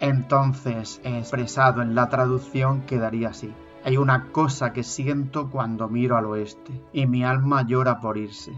Entonces, 0.00 1.00
expresado 1.04 1.80
en 1.80 1.94
la 1.94 2.08
traducción, 2.08 2.80
quedaría 2.80 3.28
así. 3.28 3.54
Hay 3.84 3.96
una 3.96 4.30
cosa 4.30 4.72
que 4.72 4.84
siento 4.84 5.50
cuando 5.50 5.88
miro 5.88 6.16
al 6.16 6.26
oeste, 6.26 6.84
y 6.92 7.06
mi 7.06 7.24
alma 7.24 7.66
llora 7.66 7.98
por 7.98 8.16
irse. 8.16 8.52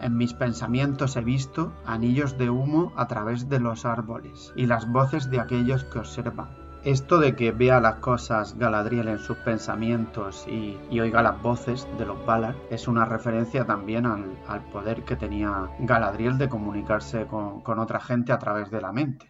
En 0.00 0.16
mis 0.16 0.32
pensamientos 0.32 1.16
he 1.16 1.20
visto 1.20 1.72
anillos 1.84 2.38
de 2.38 2.48
humo 2.48 2.92
a 2.96 3.08
través 3.08 3.48
de 3.48 3.60
los 3.60 3.84
árboles 3.84 4.52
y 4.56 4.66
las 4.66 4.90
voces 4.90 5.28
de 5.30 5.40
aquellos 5.40 5.84
que 5.84 5.98
observan. 5.98 6.48
Esto 6.84 7.18
de 7.18 7.34
que 7.34 7.50
vea 7.50 7.80
las 7.80 7.96
cosas 7.96 8.56
Galadriel 8.56 9.08
en 9.08 9.18
sus 9.18 9.36
pensamientos 9.38 10.46
y, 10.48 10.78
oiga 10.98 11.22
las 11.22 11.42
voces 11.42 11.86
de 11.98 12.06
los 12.06 12.24
Valar 12.24 12.54
es 12.70 12.86
una 12.86 13.04
referencia 13.04 13.66
también 13.66 14.06
al, 14.06 14.62
poder 14.72 15.02
que 15.04 15.16
tenía 15.16 15.68
Galadriel 15.80 16.38
de 16.38 16.48
comunicarse 16.48 17.26
con, 17.26 17.60
con, 17.62 17.80
otra 17.80 18.00
gente 18.00 18.32
a 18.32 18.38
través 18.38 18.70
de 18.70 18.80
la 18.80 18.92
mente. 18.92 19.26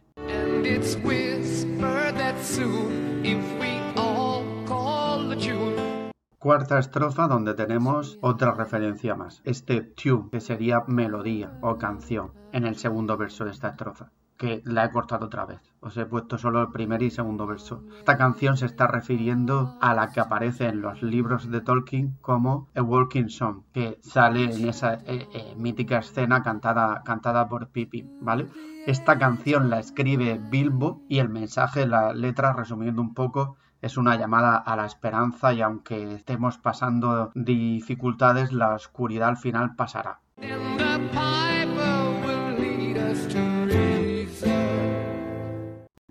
Cuarta 6.41 6.79
estrofa 6.79 7.27
donde 7.27 7.55
tenemos 7.55 8.17
otra 8.21 8.53
referencia 8.53 9.17
más, 9.17 9.43
este 9.45 9.81
tune, 9.81 10.31
que 10.31 10.41
sería 10.41 10.85
melodía 10.87 11.59
o 11.63 11.79
canción, 11.79 12.31
en 12.53 12.65
el 12.65 12.77
segundo 12.77 13.17
verso 13.17 13.45
de 13.45 13.51
esta 13.51 13.71
estrofa, 13.71 14.13
que 14.37 14.63
la 14.65 14.85
he 14.85 14.93
cortado 14.93 15.27
otra 15.27 15.47
vez. 15.47 15.61
Os 15.81 15.97
he 15.97 16.07
puesto 16.07 16.39
solo 16.39 16.63
el 16.63 16.71
primer 16.71 17.03
y 17.03 17.11
segundo 17.11 17.45
verso. 17.45 17.83
Esta 17.99 18.17
canción 18.17 18.57
se 18.57 18.67
está 18.67 18.87
refiriendo 18.87 19.77
a 19.81 19.95
la 19.95 20.13
que 20.13 20.21
aparece 20.21 20.69
en 20.69 20.81
los 20.81 21.03
libros 21.03 21.51
de 21.51 21.61
Tolkien 21.61 22.17
como 22.21 22.69
A 22.77 22.83
Walking 22.83 23.31
Song, 23.31 23.65
que 23.73 23.99
sale 24.01 24.45
en 24.45 24.69
esa 24.69 24.95
eh, 24.95 25.27
eh, 25.33 25.55
mítica 25.57 25.99
escena 25.99 26.45
cantada, 26.45 27.03
cantada 27.05 27.49
por 27.49 27.67
Pippin, 27.71 28.17
¿vale? 28.21 28.47
Esta 28.87 29.19
canción 29.19 29.71
la 29.71 29.81
escribe 29.81 30.41
Bilbo 30.41 31.03
y 31.09 31.19
el 31.19 31.31
mensaje, 31.31 31.85
la 31.85 32.13
letra, 32.13 32.53
resumiendo 32.53 33.03
un 33.03 33.13
poco, 33.13 33.57
es 33.81 33.97
una 33.97 34.17
llamada 34.17 34.57
a 34.57 34.77
la 34.77 34.87
esperanza 34.87 35.53
y 35.53 35.63
aunque 35.63 36.15
estemos 36.15 36.59
pasando 36.59 37.31
dificultades, 37.35 38.53
la 38.53 38.75
oscuridad 38.75 39.29
al 39.29 39.37
final 39.37 39.75
pasará. 39.77 40.21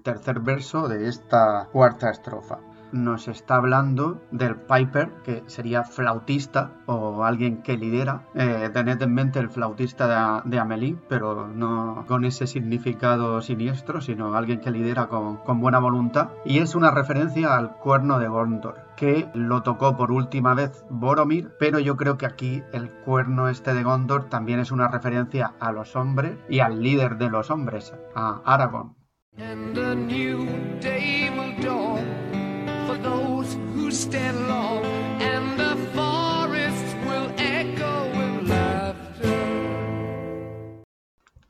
Tercer 0.03 0.39
verso 0.39 0.87
de 0.87 1.09
esta 1.09 1.67
cuarta 1.71 2.09
estrofa 2.09 2.59
nos 2.91 3.27
está 3.27 3.55
hablando 3.55 4.21
del 4.31 4.55
Piper, 4.55 5.11
que 5.23 5.43
sería 5.47 5.83
flautista 5.83 6.71
o 6.85 7.23
alguien 7.23 7.61
que 7.61 7.77
lidera. 7.77 8.27
Eh, 8.35 8.69
tened 8.73 9.01
en 9.01 9.13
mente 9.13 9.39
el 9.39 9.49
flautista 9.49 10.41
de, 10.43 10.49
de, 10.49 10.59
Amelie, 10.59 10.97
pero 11.07 11.47
no 11.47 12.05
con 12.07 12.25
ese 12.25 12.47
significado 12.47 13.41
siniestro, 13.41 14.01
sino 14.01 14.35
alguien 14.35 14.59
que 14.59 14.71
lidera 14.71 15.07
con, 15.07 15.39
buena 15.59 15.79
voluntad. 15.79 16.29
Y 16.45 16.59
es 16.59 16.75
una 16.75 16.91
referencia 16.91 17.55
al 17.57 17.77
cuerno 17.77 18.19
de 18.19 18.27
Gondor, 18.27 18.75
que 18.95 19.29
lo 19.33 19.63
tocó 19.63 19.95
por 19.97 20.11
última 20.11 20.53
vez 20.53 20.85
Boromir, 20.89 21.51
pero 21.59 21.79
yo 21.79 21.97
creo 21.97 22.17
que 22.17 22.25
aquí 22.25 22.63
el 22.73 22.89
cuerno 22.91 23.49
este 23.49 23.73
de 23.73 23.83
Gondor 23.83 24.25
también 24.25 24.59
es 24.59 24.71
una 24.71 24.87
referencia 24.87 25.53
a 25.59 25.71
los 25.71 25.95
hombres 25.95 26.37
y 26.49 26.59
al 26.59 26.81
líder 26.81 27.17
de 27.17 27.29
los 27.29 27.49
hombres, 27.49 27.93
a 28.15 28.41
Aragorn. 28.45 28.95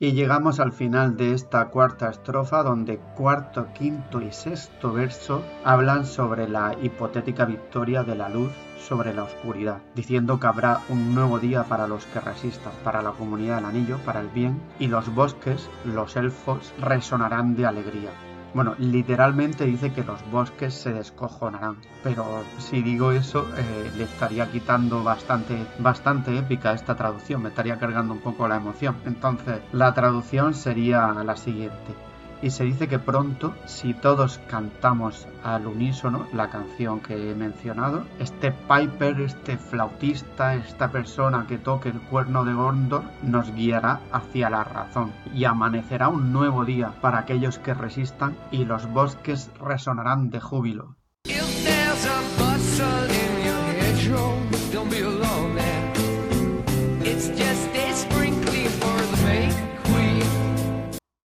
Y 0.00 0.12
llegamos 0.12 0.60
al 0.60 0.72
final 0.72 1.16
de 1.16 1.34
esta 1.34 1.66
cuarta 1.68 2.08
estrofa 2.08 2.62
donde 2.62 2.98
cuarto, 3.16 3.66
quinto 3.74 4.22
y 4.22 4.30
sexto 4.30 4.92
verso 4.92 5.42
hablan 5.64 6.06
sobre 6.06 6.48
la 6.48 6.76
hipotética 6.80 7.44
victoria 7.44 8.04
de 8.04 8.14
la 8.14 8.28
luz 8.28 8.52
sobre 8.78 9.12
la 9.12 9.24
oscuridad, 9.24 9.82
diciendo 9.96 10.38
que 10.38 10.46
habrá 10.46 10.80
un 10.88 11.14
nuevo 11.14 11.40
día 11.40 11.64
para 11.64 11.88
los 11.88 12.06
que 12.06 12.20
resistan, 12.20 12.72
para 12.84 13.02
la 13.02 13.10
comunidad 13.10 13.56
del 13.56 13.64
anillo, 13.64 13.98
para 13.98 14.20
el 14.20 14.28
bien, 14.28 14.62
y 14.78 14.86
los 14.86 15.12
bosques, 15.14 15.68
los 15.84 16.16
elfos, 16.16 16.72
resonarán 16.78 17.56
de 17.56 17.66
alegría. 17.66 18.10
Bueno, 18.54 18.74
literalmente 18.78 19.66
dice 19.66 19.92
que 19.92 20.02
los 20.04 20.18
bosques 20.30 20.74
se 20.74 20.92
descojonarán, 20.92 21.76
pero 22.02 22.44
si 22.56 22.82
digo 22.82 23.12
eso 23.12 23.46
eh, 23.56 23.90
le 23.96 24.04
estaría 24.04 24.50
quitando 24.50 25.04
bastante, 25.04 25.66
bastante 25.78 26.36
épica 26.36 26.72
esta 26.72 26.96
traducción, 26.96 27.42
me 27.42 27.50
estaría 27.50 27.78
cargando 27.78 28.14
un 28.14 28.20
poco 28.20 28.48
la 28.48 28.56
emoción. 28.56 28.96
Entonces, 29.04 29.60
la 29.72 29.92
traducción 29.92 30.54
sería 30.54 31.08
la 31.24 31.36
siguiente. 31.36 32.07
Y 32.42 32.50
se 32.50 32.64
dice 32.64 32.88
que 32.88 32.98
pronto, 32.98 33.54
si 33.66 33.94
todos 33.94 34.40
cantamos 34.48 35.26
al 35.42 35.66
unísono 35.66 36.26
la 36.32 36.50
canción 36.50 37.00
que 37.00 37.30
he 37.30 37.34
mencionado, 37.34 38.04
este 38.18 38.52
Piper, 38.52 39.20
este 39.20 39.56
flautista, 39.56 40.54
esta 40.54 40.90
persona 40.90 41.46
que 41.48 41.58
toque 41.58 41.88
el 41.88 42.00
cuerno 42.00 42.44
de 42.44 42.54
Gondor, 42.54 43.02
nos 43.22 43.52
guiará 43.54 44.00
hacia 44.12 44.50
la 44.50 44.64
razón 44.64 45.12
y 45.34 45.44
amanecerá 45.44 46.08
un 46.08 46.32
nuevo 46.32 46.64
día 46.64 46.92
para 47.00 47.18
aquellos 47.18 47.58
que 47.58 47.74
resistan 47.74 48.36
y 48.50 48.64
los 48.64 48.90
bosques 48.90 49.50
resonarán 49.60 50.30
de 50.30 50.40
júbilo. 50.40 50.96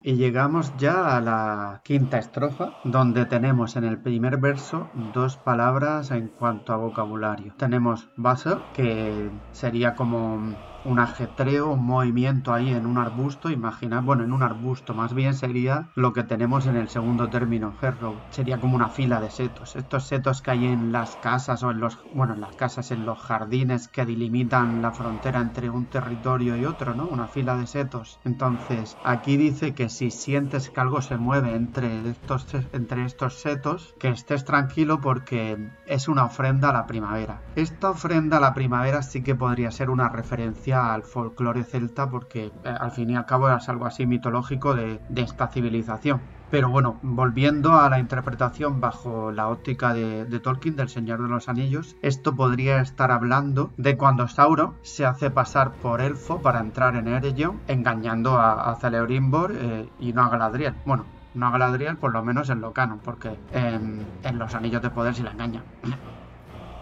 Y 0.05 0.15
llegamos 0.15 0.75
ya 0.77 1.15
a 1.15 1.21
la 1.21 1.79
quinta 1.85 2.17
estrofa, 2.17 2.73
donde 2.83 3.25
tenemos 3.25 3.77
en 3.77 3.85
el 3.85 4.01
primer 4.01 4.37
verso 4.37 4.89
dos 5.13 5.37
palabras 5.37 6.11
en 6.11 6.27
cuanto 6.27 6.73
a 6.73 6.77
vocabulario. 6.77 7.53
Tenemos 7.57 8.09
base, 8.17 8.49
que 8.73 9.31
sería 9.53 9.95
como 9.95 10.55
un 10.83 10.99
ajetreo, 10.99 11.71
un 11.71 11.85
movimiento 11.85 12.53
ahí 12.53 12.69
en 12.69 12.85
un 12.85 12.97
arbusto, 12.97 13.49
imaginad, 13.49 14.03
bueno, 14.03 14.23
en 14.23 14.33
un 14.33 14.43
arbusto 14.43 14.93
más 14.93 15.13
bien 15.13 15.33
sería 15.33 15.89
lo 15.95 16.13
que 16.13 16.23
tenemos 16.23 16.67
en 16.67 16.75
el 16.75 16.89
segundo 16.89 17.29
término, 17.29 17.73
Herrow, 17.81 18.15
sería 18.29 18.59
como 18.59 18.75
una 18.75 18.89
fila 18.89 19.19
de 19.19 19.29
setos, 19.29 19.75
estos 19.75 20.07
setos 20.07 20.41
que 20.41 20.51
hay 20.51 20.65
en 20.65 20.91
las 20.91 21.15
casas 21.15 21.63
o 21.63 21.71
en 21.71 21.79
los, 21.79 21.99
bueno, 22.13 22.33
en 22.33 22.41
las 22.41 22.55
casas, 22.55 22.91
en 22.91 23.05
los 23.05 23.19
jardines 23.19 23.87
que 23.87 24.05
delimitan 24.05 24.81
la 24.81 24.91
frontera 24.91 25.39
entre 25.39 25.69
un 25.69 25.85
territorio 25.85 26.57
y 26.57 26.65
otro, 26.65 26.95
¿no? 26.95 27.07
Una 27.07 27.27
fila 27.27 27.55
de 27.55 27.67
setos. 27.67 28.19
Entonces, 28.23 28.97
aquí 29.03 29.37
dice 29.37 29.73
que 29.73 29.89
si 29.89 30.11
sientes 30.11 30.69
que 30.69 30.81
algo 30.81 31.01
se 31.01 31.17
mueve 31.17 31.55
entre 31.55 32.09
estos, 32.09 32.47
entre 32.73 33.05
estos 33.05 33.39
setos, 33.39 33.95
que 33.99 34.09
estés 34.09 34.45
tranquilo 34.45 35.01
porque 35.01 35.71
es 35.85 36.07
una 36.07 36.25
ofrenda 36.25 36.69
a 36.69 36.73
la 36.73 36.87
primavera. 36.87 37.41
Esta 37.55 37.91
ofrenda 37.91 38.37
a 38.37 38.41
la 38.41 38.53
primavera 38.53 39.01
sí 39.01 39.23
que 39.23 39.35
podría 39.35 39.71
ser 39.71 39.89
una 39.89 40.09
referencia 40.09 40.72
al 40.73 41.03
folclore 41.03 41.63
celta 41.63 42.09
porque 42.09 42.45
eh, 42.45 42.51
al 42.65 42.91
fin 42.91 43.09
y 43.09 43.15
al 43.15 43.25
cabo 43.25 43.49
es 43.49 43.69
algo 43.69 43.85
así 43.85 44.05
mitológico 44.05 44.73
de, 44.73 44.99
esta 45.15 45.47
civilización. 45.47 46.21
Pero 46.51 46.69
bueno, 46.69 46.99
volviendo 47.01 47.73
a 47.73 47.89
la 47.89 47.99
interpretación 47.99 48.79
bajo 48.79 49.31
la 49.31 49.47
óptica 49.47 49.93
de, 49.93 50.39
Tolkien 50.39 50.75
del 50.75 50.89
Señor 50.89 51.21
de 51.21 51.29
los 51.29 51.49
Anillos, 51.49 51.95
esto 52.01 52.35
podría 52.35 52.79
estar 52.81 53.11
hablando 53.11 53.71
de 53.77 53.97
cuando 53.97 54.27
Sauron 54.27 54.75
se 54.83 55.05
hace 55.05 55.31
pasar 55.31 55.71
por 55.71 56.01
elfo 56.01 56.41
para 56.41 56.59
entrar 56.59 56.95
en 56.95 57.07
Eregion, 57.07 57.59
engañando 57.67 58.39
a, 58.39 58.75
Celebrimbor 58.79 59.53
eh, 59.55 59.89
y 59.99 60.13
no 60.13 60.23
a 60.23 60.29
Galadriel. 60.29 60.75
Bueno, 60.85 61.05
no 61.33 61.47
a 61.47 61.51
Galadriel, 61.51 61.97
por 61.97 62.13
lo 62.13 62.23
menos 62.23 62.49
en 62.49 62.61
lo 62.61 62.71
canon, 62.73 62.99
porque 62.99 63.35
en, 63.51 64.05
en 64.23 64.37
los 64.37 64.53
Anillos 64.53 64.81
de 64.81 64.91
Poder 64.91 65.15
se 65.15 65.23
la 65.23 65.31
engaña. 65.31 65.63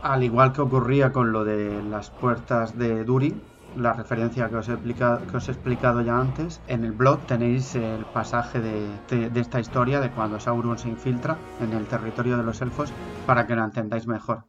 Al 0.04 0.24
igual 0.24 0.52
que 0.52 0.62
ocurría 0.62 1.12
con 1.14 1.32
lo 1.32 1.46
de 1.46 1.84
las 1.84 2.10
puertas 2.10 2.78
de 2.78 3.04
Durin, 3.04 3.42
la 3.76 3.94
referencia 3.94 4.50
que 4.50 4.56
os, 4.56 4.70
he 4.70 4.74
explicado, 4.74 5.26
que 5.28 5.38
os 5.38 5.48
he 5.48 5.52
explicado 5.52 6.02
ya 6.02 6.18
antes. 6.18 6.62
En 6.68 6.84
el 6.84 6.92
blog 6.92 7.20
tenéis 7.28 7.76
el 7.76 8.06
pasaje 8.06 8.60
de, 8.60 9.30
de, 9.30 9.40
esta 9.40 9.60
historia 9.60 10.00
de 10.00 10.12
cuando 10.12 10.40
Sauron 10.40 10.78
se 10.78 10.90
infiltra 10.90 11.38
en 11.62 11.74
el 11.74 11.86
territorio 11.86 12.38
de 12.38 12.44
los 12.44 12.62
elfos 12.62 12.92
para 13.26 13.48
que 13.48 13.56
lo 13.56 13.64
entendáis 13.64 14.08
mejor. 14.08 14.46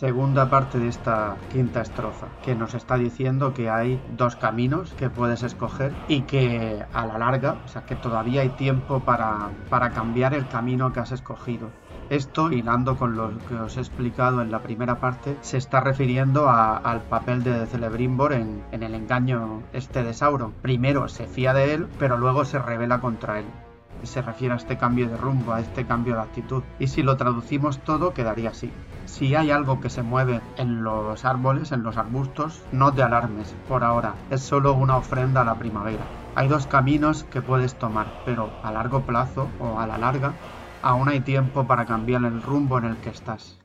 Segunda 0.00 0.48
parte 0.48 0.78
de 0.78 0.88
esta 0.88 1.36
quinta 1.52 1.82
estrofa, 1.82 2.28
que 2.42 2.54
nos 2.54 2.72
está 2.72 2.96
diciendo 2.96 3.52
que 3.52 3.68
hay 3.68 4.00
dos 4.16 4.34
caminos 4.34 4.94
que 4.94 5.10
puedes 5.10 5.42
escoger 5.42 5.92
y 6.08 6.22
que 6.22 6.82
a 6.90 7.04
la 7.04 7.18
larga, 7.18 7.58
o 7.66 7.68
sea, 7.68 7.84
que 7.84 7.96
todavía 7.96 8.40
hay 8.40 8.48
tiempo 8.48 9.00
para, 9.00 9.50
para 9.68 9.90
cambiar 9.90 10.32
el 10.32 10.48
camino 10.48 10.90
que 10.94 11.00
has 11.00 11.12
escogido. 11.12 11.68
Esto, 12.08 12.50
hilando 12.50 12.96
con 12.96 13.14
lo 13.14 13.36
que 13.46 13.56
os 13.56 13.76
he 13.76 13.80
explicado 13.80 14.40
en 14.40 14.50
la 14.50 14.62
primera 14.62 15.00
parte, 15.00 15.36
se 15.42 15.58
está 15.58 15.80
refiriendo 15.80 16.48
al 16.48 17.02
papel 17.02 17.44
de 17.44 17.66
Celebrimbor 17.66 18.32
en, 18.32 18.64
en 18.72 18.82
el 18.82 18.94
engaño 18.94 19.64
este 19.74 20.02
de 20.02 20.14
Sauron. 20.14 20.52
Primero 20.62 21.08
se 21.08 21.26
fía 21.26 21.52
de 21.52 21.74
él, 21.74 21.88
pero 21.98 22.16
luego 22.16 22.46
se 22.46 22.58
revela 22.58 23.02
contra 23.02 23.40
él 23.40 23.46
se 24.06 24.22
refiere 24.22 24.54
a 24.54 24.56
este 24.56 24.78
cambio 24.78 25.08
de 25.08 25.16
rumbo, 25.16 25.52
a 25.52 25.60
este 25.60 25.86
cambio 25.86 26.14
de 26.14 26.20
actitud. 26.20 26.62
Y 26.78 26.86
si 26.88 27.02
lo 27.02 27.16
traducimos 27.16 27.78
todo, 27.78 28.14
quedaría 28.14 28.50
así. 28.50 28.70
Si 29.06 29.34
hay 29.34 29.50
algo 29.50 29.80
que 29.80 29.90
se 29.90 30.02
mueve 30.02 30.40
en 30.56 30.82
los 30.82 31.24
árboles, 31.24 31.72
en 31.72 31.82
los 31.82 31.96
arbustos, 31.96 32.62
no 32.72 32.92
te 32.92 33.02
alarmes 33.02 33.54
por 33.68 33.84
ahora, 33.84 34.14
es 34.30 34.40
solo 34.40 34.74
una 34.74 34.96
ofrenda 34.96 35.42
a 35.42 35.44
la 35.44 35.56
primavera. 35.56 36.04
Hay 36.34 36.48
dos 36.48 36.66
caminos 36.66 37.24
que 37.24 37.42
puedes 37.42 37.74
tomar, 37.74 38.22
pero 38.24 38.50
a 38.62 38.70
largo 38.70 39.02
plazo 39.02 39.48
o 39.58 39.80
a 39.80 39.86
la 39.86 39.98
larga, 39.98 40.32
aún 40.82 41.08
hay 41.08 41.20
tiempo 41.20 41.66
para 41.66 41.86
cambiar 41.86 42.24
el 42.24 42.40
rumbo 42.42 42.78
en 42.78 42.84
el 42.84 42.96
que 42.98 43.10
estás. 43.10 43.58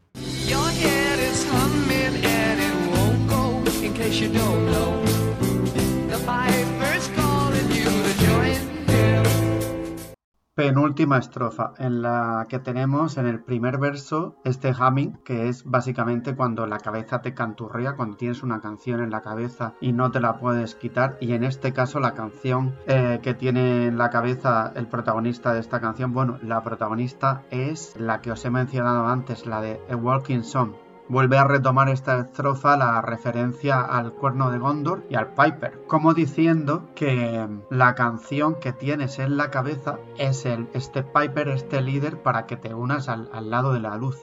Penúltima 10.55 11.17
estrofa 11.17 11.73
en 11.77 12.01
la 12.01 12.45
que 12.47 12.59
tenemos 12.59 13.17
en 13.17 13.27
el 13.27 13.43
primer 13.43 13.77
verso 13.77 14.37
este 14.45 14.71
humming 14.71 15.17
que 15.25 15.49
es 15.49 15.65
básicamente 15.65 16.33
cuando 16.33 16.65
la 16.65 16.79
cabeza 16.79 17.21
te 17.21 17.33
canturrea 17.33 17.97
cuando 17.97 18.15
tienes 18.15 18.41
una 18.41 18.61
canción 18.61 19.03
en 19.03 19.09
la 19.09 19.21
cabeza 19.21 19.73
y 19.81 19.91
no 19.91 20.11
te 20.11 20.21
la 20.21 20.39
puedes 20.39 20.75
quitar. 20.75 21.17
Y 21.19 21.33
en 21.33 21.43
este 21.43 21.73
caso 21.73 21.99
la 21.99 22.13
canción 22.13 22.73
eh, 22.87 23.19
que 23.21 23.33
tiene 23.33 23.87
en 23.87 23.97
la 23.97 24.09
cabeza 24.09 24.71
el 24.75 24.87
protagonista 24.87 25.53
de 25.53 25.59
esta 25.59 25.81
canción 25.81 26.13
bueno 26.13 26.39
la 26.41 26.63
protagonista 26.63 27.43
es 27.51 27.93
la 27.99 28.21
que 28.21 28.31
os 28.31 28.45
he 28.45 28.49
mencionado 28.49 29.07
antes 29.07 29.45
la 29.45 29.59
de 29.59 29.81
A 29.89 29.95
Walking 29.97 30.43
Song 30.43 30.84
Vuelve 31.07 31.37
a 31.37 31.43
retomar 31.43 31.89
esta 31.89 32.19
estrofa 32.19 32.77
la 32.77 32.99
referencia 33.01 33.81
al 33.81 34.13
cuerno 34.13 34.49
de 34.49 34.57
Gondor 34.57 35.03
y 35.07 35.15
al 35.15 35.33
Piper, 35.35 35.83
como 35.85 36.15
diciendo 36.15 36.89
que 36.95 37.47
la 37.69 37.93
canción 37.93 38.55
que 38.55 38.73
tienes 38.73 39.19
en 39.19 39.37
la 39.37 39.51
cabeza 39.51 39.99
es 40.17 40.47
el 40.47 40.67
este 40.73 41.03
Piper, 41.03 41.49
este 41.49 41.81
líder, 41.81 42.23
para 42.23 42.47
que 42.47 42.57
te 42.57 42.73
unas 42.73 43.07
al, 43.07 43.29
al 43.33 43.51
lado 43.51 43.73
de 43.73 43.81
la 43.81 43.97
luz. 43.97 44.17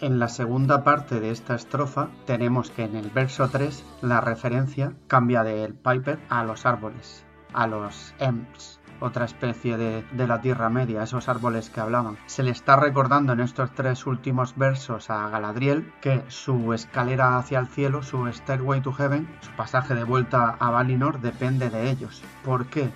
En 0.00 0.18
la 0.18 0.28
segunda 0.28 0.82
parte 0.82 1.20
de 1.20 1.30
esta 1.30 1.54
estrofa 1.54 2.08
tenemos 2.24 2.70
que 2.70 2.84
en 2.84 2.96
el 2.96 3.10
verso 3.10 3.50
3 3.50 3.84
la 4.00 4.22
referencia 4.22 4.94
cambia 5.08 5.42
del 5.44 5.74
Piper 5.74 6.18
a 6.30 6.42
los 6.42 6.64
árboles, 6.64 7.26
a 7.52 7.66
los 7.66 8.14
Emps, 8.18 8.80
otra 8.98 9.26
especie 9.26 9.76
de, 9.76 10.02
de, 10.12 10.26
la 10.26 10.40
Tierra 10.40 10.70
Media, 10.70 11.02
esos 11.02 11.28
árboles 11.28 11.68
que 11.68 11.80
hablaban. 11.80 12.16
Se 12.24 12.42
le 12.42 12.50
está 12.50 12.76
recordando 12.76 13.34
en 13.34 13.40
estos 13.40 13.72
tres 13.74 14.06
últimos 14.06 14.56
versos 14.56 15.10
a 15.10 15.28
Galadriel 15.28 15.92
que 16.00 16.22
su 16.28 16.72
escalera 16.72 17.36
hacia 17.36 17.58
el 17.58 17.66
cielo, 17.66 18.02
su 18.02 18.26
Stairway 18.26 18.80
to 18.80 18.94
Heaven, 18.94 19.28
su 19.42 19.50
pasaje 19.50 19.94
de 19.94 20.04
vuelta 20.04 20.56
a 20.58 20.70
Valinor 20.70 21.20
depende 21.20 21.68
de 21.68 21.90
ellos. 21.90 22.22
¿Por 22.42 22.68
qué? 22.68 22.90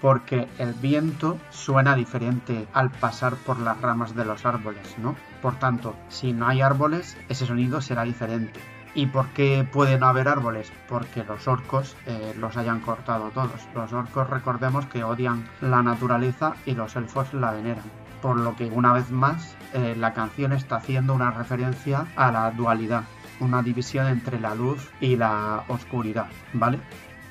porque 0.00 0.48
el 0.58 0.72
viento 0.74 1.38
suena 1.50 1.94
diferente 1.94 2.66
al 2.72 2.90
pasar 2.90 3.34
por 3.34 3.60
las 3.60 3.80
ramas 3.80 4.14
de 4.14 4.24
los 4.24 4.46
árboles, 4.46 4.96
¿no? 4.98 5.14
Por 5.42 5.58
tanto, 5.58 5.94
si 6.08 6.32
no 6.32 6.46
hay 6.46 6.60
árboles, 6.60 7.16
ese 7.28 7.46
sonido 7.46 7.80
será 7.80 8.04
diferente. 8.04 8.60
¿Y 8.94 9.06
por 9.06 9.28
qué 9.28 9.66
puede 9.70 9.98
no 9.98 10.06
haber 10.06 10.28
árboles? 10.28 10.72
Porque 10.88 11.22
los 11.24 11.46
orcos 11.46 11.96
eh, 12.06 12.34
los 12.36 12.56
hayan 12.56 12.80
cortado 12.80 13.30
todos. 13.30 13.68
Los 13.74 13.92
orcos 13.92 14.28
recordemos 14.28 14.86
que 14.86 15.04
odian 15.04 15.48
la 15.60 15.82
naturaleza 15.82 16.54
y 16.66 16.74
los 16.74 16.96
elfos 16.96 17.32
la 17.32 17.52
veneran. 17.52 17.84
Por 18.20 18.36
lo 18.36 18.56
que 18.56 18.66
una 18.66 18.92
vez 18.92 19.10
más 19.10 19.56
eh, 19.72 19.94
la 19.96 20.12
canción 20.12 20.52
está 20.52 20.76
haciendo 20.76 21.14
una 21.14 21.30
referencia 21.30 22.06
a 22.16 22.32
la 22.32 22.50
dualidad, 22.50 23.04
una 23.38 23.62
división 23.62 24.08
entre 24.08 24.40
la 24.40 24.54
luz 24.54 24.90
y 25.00 25.16
la 25.16 25.64
oscuridad, 25.68 26.26
¿vale? 26.52 26.80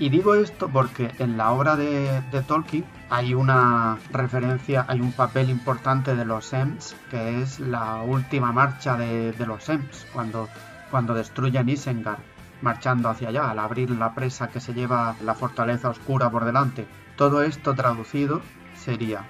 Y 0.02 0.08
digo 0.08 0.34
esto 0.34 0.70
porque 0.70 1.12
en 1.20 1.36
la 1.36 1.52
obra 1.52 1.76
de, 1.76 2.22
Tolkien 2.48 2.86
hay 3.10 3.34
una 3.34 3.98
referencia, 4.14 4.86
hay 4.88 5.02
un 5.02 5.12
papel 5.12 5.50
importante 5.50 6.16
de 6.16 6.24
los 6.24 6.54
Ents, 6.54 6.96
que 7.12 7.42
es 7.42 7.60
la 7.60 8.02
última 8.02 8.54
marcha 8.54 8.96
de, 8.96 9.34
los 9.46 9.68
Ents, 9.68 10.08
cuando, 10.14 10.48
cuando 10.90 11.14
destruyen 11.14 11.68
Isengard, 11.68 12.22
marchando 12.62 13.10
hacia 13.10 13.28
allá, 13.28 13.52
al 13.52 13.60
abrir 13.60 13.90
la 13.92 14.16
presa 14.16 14.48
que 14.48 14.62
se 14.62 14.74
lleva 14.74 15.18
la 15.22 15.36
fortaleza 15.36 15.90
oscura 15.90 16.30
por 16.30 16.46
delante. 16.46 16.88
Todo 17.18 17.44
esto 17.44 17.76
traducido 17.76 18.42
sería, 18.76 19.26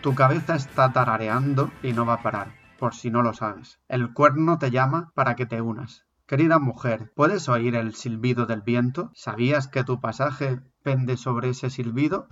tu 0.00 0.14
cabeza 0.14 0.54
está 0.54 0.92
tarareando 0.92 1.72
y 1.82 1.92
no 1.92 2.06
va 2.06 2.14
a 2.14 2.22
parar, 2.22 2.52
por 2.78 2.94
si 2.94 3.10
no 3.10 3.22
lo 3.22 3.32
sabes. 3.32 3.80
El 3.88 4.12
cuerno 4.12 4.58
te 4.58 4.70
llama 4.70 5.10
para 5.16 5.34
que 5.34 5.44
te 5.44 5.60
unas 5.60 6.04
Querida 6.32 6.58
mujer, 6.58 7.12
¿puedes 7.14 7.50
oír 7.50 7.74
el 7.74 7.94
silbido 7.94 8.46
del 8.46 8.62
viento? 8.62 9.10
¿Sabías 9.12 9.68
que 9.68 9.84
tu 9.84 10.00
pasaje 10.00 10.62
pende 10.82 11.18
sobre 11.18 11.50
ese 11.50 11.68
silbido? 11.68 12.26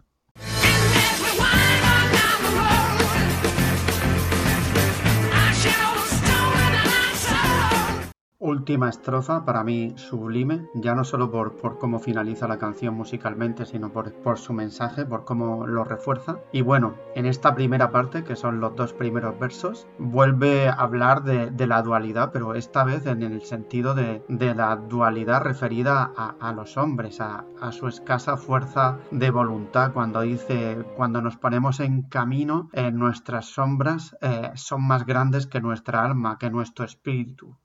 Última 8.50 8.88
estrofa, 8.88 9.44
para 9.44 9.62
mí 9.62 9.92
sublime, 9.94 10.66
ya 10.74 10.96
no 10.96 11.04
solo 11.04 11.30
por, 11.30 11.78
cómo 11.78 12.00
finaliza 12.00 12.48
la 12.48 12.58
canción 12.58 12.94
musicalmente, 12.94 13.64
sino 13.64 13.92
por, 13.92 14.38
su 14.38 14.52
mensaje, 14.52 15.06
por 15.06 15.24
cómo 15.24 15.68
lo 15.68 15.84
refuerza. 15.84 16.40
Y 16.50 16.62
bueno, 16.62 16.96
en 17.14 17.26
esta 17.26 17.54
primera 17.54 17.92
parte, 17.92 18.24
que 18.24 18.34
son 18.34 18.58
los 18.58 18.74
dos 18.74 18.92
primeros 18.92 19.38
versos, 19.38 19.86
vuelve 20.00 20.66
a 20.66 20.72
hablar 20.72 21.22
de, 21.22 21.66
la 21.68 21.80
dualidad, 21.82 22.32
pero 22.32 22.56
esta 22.56 22.82
vez 22.82 23.06
en 23.06 23.22
el 23.22 23.42
sentido 23.42 23.94
de, 23.94 24.24
la 24.28 24.74
dualidad 24.74 25.42
referida 25.42 26.12
a, 26.16 26.52
los 26.52 26.76
hombres, 26.76 27.20
a, 27.20 27.44
a, 27.60 27.70
su 27.70 27.86
escasa 27.86 28.36
fuerza 28.36 28.98
de 29.12 29.30
voluntad, 29.30 29.92
cuando 29.92 30.22
dice, 30.22 30.84
cuando 30.96 31.22
nos 31.22 31.36
ponemos 31.36 31.78
en 31.78 32.02
camino, 32.02 32.68
eh, 32.72 32.90
nuestras 32.90 33.46
sombras 33.46 34.16
eh, 34.20 34.50
son 34.54 34.82
más 34.88 35.06
grandes 35.06 35.46
que 35.46 35.60
nuestra 35.60 36.02
alma, 36.04 36.36
que 36.36 36.50
nuestro 36.50 36.84
espíritu. 36.84 37.56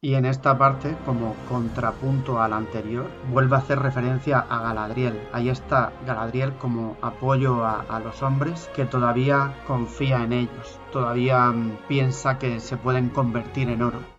Y 0.00 0.14
en 0.14 0.24
esta 0.24 0.56
parte, 0.56 0.96
como 1.04 1.34
contrapunto 1.50 2.40
al 2.40 2.54
anterior, 2.54 3.10
vuelve 3.30 3.56
a 3.56 3.58
hacer 3.58 3.78
referencia 3.80 4.38
a 4.38 4.62
Galadriel. 4.62 5.20
Ahí 5.34 5.50
está 5.50 5.92
Galadriel 6.06 6.54
como 6.54 6.96
apoyo 7.02 7.62
a, 7.66 7.80
a 7.80 8.00
los 8.00 8.22
hombres 8.22 8.70
que 8.74 8.86
todavía 8.86 9.56
confía 9.66 10.24
en 10.24 10.32
ellos, 10.32 10.80
todavía 10.92 11.50
um, 11.50 11.72
piensa 11.88 12.38
que 12.38 12.58
se 12.60 12.78
pueden 12.78 13.10
convertir 13.10 13.68
en 13.68 13.82
oro. 13.82 14.17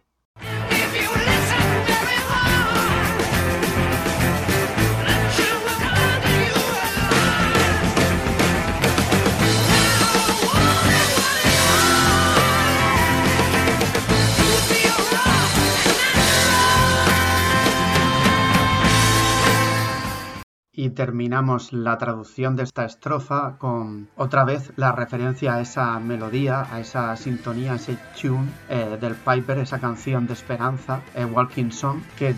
Terminamos 21.00 21.72
la 21.72 21.98
traducción 21.98 22.58
de 22.58 22.64
esta 22.64 22.84
estrofa 22.84 23.56
con 23.58 24.10
otra 24.18 24.44
vez 24.44 24.74
la 24.76 24.92
referencia 24.92 25.54
a 25.54 25.62
esa 25.62 25.98
melodía, 26.02 26.68
a 26.70 26.82
esa 26.82 27.16
sintonía, 27.16 27.72
a 27.72 27.76
ese 27.78 27.98
tune 28.22 28.50
eh, 28.68 28.98
del 29.00 29.16
Piper, 29.16 29.60
esa 29.60 29.80
canción 29.80 30.28
de 30.28 30.34
esperanza, 30.34 31.00
eh, 31.16 31.24
Walking 31.24 31.72
Song, 31.72 32.02
que 32.18 32.36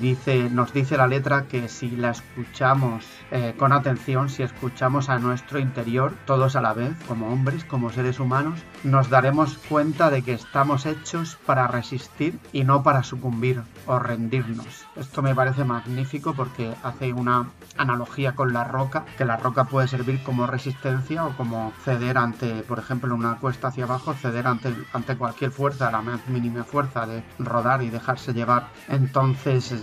nos 0.51 0.73
dice 0.73 0.95
la 0.95 1.07
letra 1.07 1.47
que 1.47 1.67
si 1.69 1.89
la 1.89 2.11
escuchamos 2.11 3.03
eh, 3.31 3.55
con 3.57 3.73
atención, 3.73 4.29
si 4.29 4.43
escuchamos 4.43 5.09
a 5.09 5.17
nuestro 5.17 5.57
interior, 5.57 6.13
todos 6.27 6.55
a 6.55 6.61
la 6.61 6.73
vez, 6.73 6.93
como 7.07 7.33
hombres, 7.33 7.65
como 7.65 7.89
seres 7.89 8.19
humanos, 8.19 8.59
nos 8.83 9.09
daremos 9.09 9.57
cuenta 9.69 10.11
de 10.11 10.21
que 10.21 10.33
estamos 10.33 10.85
hechos 10.85 11.35
para 11.47 11.67
resistir 11.67 12.37
y 12.53 12.63
no 12.63 12.83
para 12.83 13.01
sucumbir 13.01 13.63
o 13.91 13.99
rendirnos. 13.99 14.85
Esto 14.95 15.21
me 15.21 15.35
parece 15.35 15.65
magnífico 15.65 16.33
porque 16.33 16.73
hace 16.81 17.11
una 17.11 17.49
analogía 17.77 18.35
con 18.35 18.53
la 18.53 18.63
roca, 18.63 19.05
que 19.17 19.25
la 19.25 19.35
roca 19.35 19.65
puede 19.65 19.89
servir 19.89 20.23
como 20.23 20.47
resistencia 20.47 21.25
o 21.25 21.35
como 21.35 21.73
ceder 21.83 22.17
ante, 22.17 22.63
por 22.63 22.79
ejemplo, 22.79 23.13
una 23.13 23.37
cuesta 23.37 23.67
hacia 23.67 23.83
abajo, 23.83 24.13
ceder 24.13 24.47
ante, 24.47 24.73
ante 24.93 25.17
cualquier 25.17 25.51
fuerza, 25.51 25.91
la 25.91 26.01
más 26.01 26.25
mínima 26.29 26.63
fuerza 26.63 27.05
de 27.05 27.23
rodar 27.37 27.83
y 27.83 27.89
dejarse 27.89 28.33
llevar. 28.33 28.69
Entonces 28.87 29.73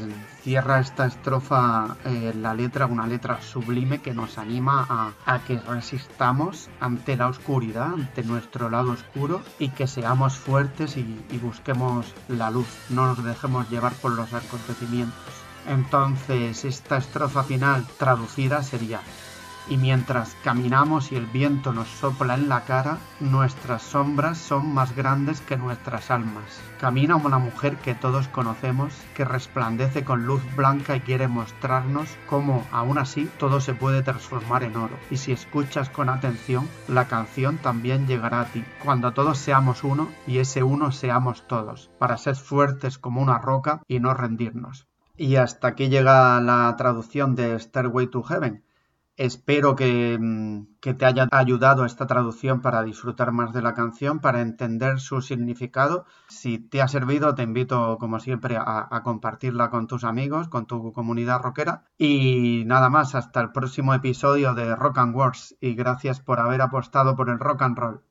cierra 0.43 0.81
esta 0.81 1.07
estrofa 1.07 1.97
eh, 2.07 2.33
la 2.35 2.55
letra, 2.55 2.87
una 2.87 3.07
letra 3.07 3.43
sublime 3.43 3.99
que 3.99 4.15
nos 4.15 4.39
anima 4.39 4.87
a, 4.89 5.13
a 5.27 5.41
que 5.41 5.59
resistamos 5.59 6.71
ante 6.81 7.17
la 7.17 7.29
oscuridad, 7.29 7.93
ante 7.93 8.23
nuestro 8.23 8.71
lado 8.71 8.93
oscuro 8.93 9.43
y 9.59 9.69
que 9.69 9.87
seamos 9.87 10.37
fuertes 10.37 10.97
y 10.97 11.39
busquemos 11.43 12.15
la 12.29 12.51
luz, 12.51 12.69
no 12.89 13.07
nos 13.07 13.23
dejemos 13.23 13.69
llevar 13.69 13.98
por 14.01 14.13
los 14.13 14.33
acontecimientos. 14.33 15.35
Entonces 15.67 16.65
esta 16.65 16.97
estrofa 16.97 17.45
final 17.45 17.87
traducida 17.99 18.63
sería 18.63 19.01
y 19.71 19.77
mientras 19.77 20.37
caminamos 20.43 21.13
y 21.13 21.17
el 21.17 21.27
viento 21.27 21.73
nos 21.73 21.89
sopla 21.89 22.35
en 22.35 22.49
la 22.49 22.63
cara, 22.63 22.99
nuestras 23.21 23.83
sombras 23.83 24.39
son 24.39 24.73
más 24.73 24.95
grandes 24.97 25.41
que 25.41 25.57
nuestras 25.57 26.11
almas. 26.11 26.61
Camina 26.81 27.17
una 27.17 27.39
mujer 27.39 27.77
que 27.77 27.95
todos 27.95 28.29
conocemos, 28.29 28.95
que 29.15 29.25
resplandece 29.25 30.05
con 30.05 30.27
luz 30.27 30.43
blanca 30.57 30.97
y 30.97 31.01
quiere 31.01 31.29
mostrarnos 31.29 32.09
cómo, 32.29 32.67
aún 32.73 32.99
así, 32.99 33.29
todo 33.39 33.61
se 33.61 33.75
puede 33.75 34.03
transformar 34.03 34.63
en 34.63 34.77
oro. 34.77 34.97
Y 35.11 35.17
si 35.17 35.33
escuchas 35.33 35.91
con 35.91 36.09
atención, 36.09 36.69
la 36.87 37.09
canción 37.09 37.59
también 37.59 38.07
llegará 38.07 38.41
a 38.41 38.47
ti, 38.47 38.65
cuando 38.83 39.13
todos 39.13 39.39
seamos 39.39 39.85
uno 39.85 40.09
y 40.27 40.39
ese 40.39 40.63
uno 40.63 40.93
seamos 40.93 41.47
todos, 41.47 41.91
para 41.99 42.17
ser 42.17 42.37
fuertes 42.37 42.99
como 42.99 43.21
una 43.21 43.39
roca 43.39 43.83
y 43.89 44.01
no 44.01 44.15
rendirnos. 44.15 44.87
Y 45.17 45.35
hasta 45.35 45.69
aquí 45.69 45.89
llega 45.89 46.41
la 46.41 46.73
traducción 46.79 47.35
de 47.35 47.59
Stairway 47.59 48.07
to 48.07 48.23
Heaven. 48.23 48.63
Espero 49.19 49.75
que, 49.75 50.17
que, 50.81 50.95
te 50.95 51.05
haya 51.05 51.27
ayudado 51.33 51.85
esta 51.85 52.07
traducción 52.07 52.63
para 52.63 52.85
disfrutar 52.85 53.33
más 53.33 53.53
de 53.53 53.63
la 53.63 53.75
canción, 53.75 54.21
para 54.21 54.43
entender 54.43 55.01
su 55.01 55.21
significado. 55.23 56.07
Si 56.29 56.59
te 56.61 56.81
ha 56.83 56.87
servido, 56.87 57.35
te 57.35 57.43
invito, 57.43 57.99
como 57.99 58.21
siempre, 58.21 58.57
a, 58.57 58.87
a 58.89 59.03
compartirla 59.03 59.71
con 59.71 59.89
tus 59.89 60.05
amigos, 60.05 60.47
con 60.47 60.67
tu 60.67 60.93
comunidad 60.93 61.43
rockera. 61.43 61.83
Y 61.99 62.63
nada 62.67 62.91
más, 62.91 63.17
hasta 63.17 63.41
el 63.41 63.51
próximo 63.51 63.93
episodio 63.93 64.55
de 64.55 64.77
Rock 64.77 64.99
and 64.99 65.17
Wars. 65.17 65.57
Y 65.61 65.75
gracias 65.75 66.21
por 66.21 66.39
haber 66.39 66.63
apostado 66.63 67.17
por 67.17 67.29
el 67.29 67.41
rock 67.41 67.63
and 67.63 67.77
roll. 67.77 68.08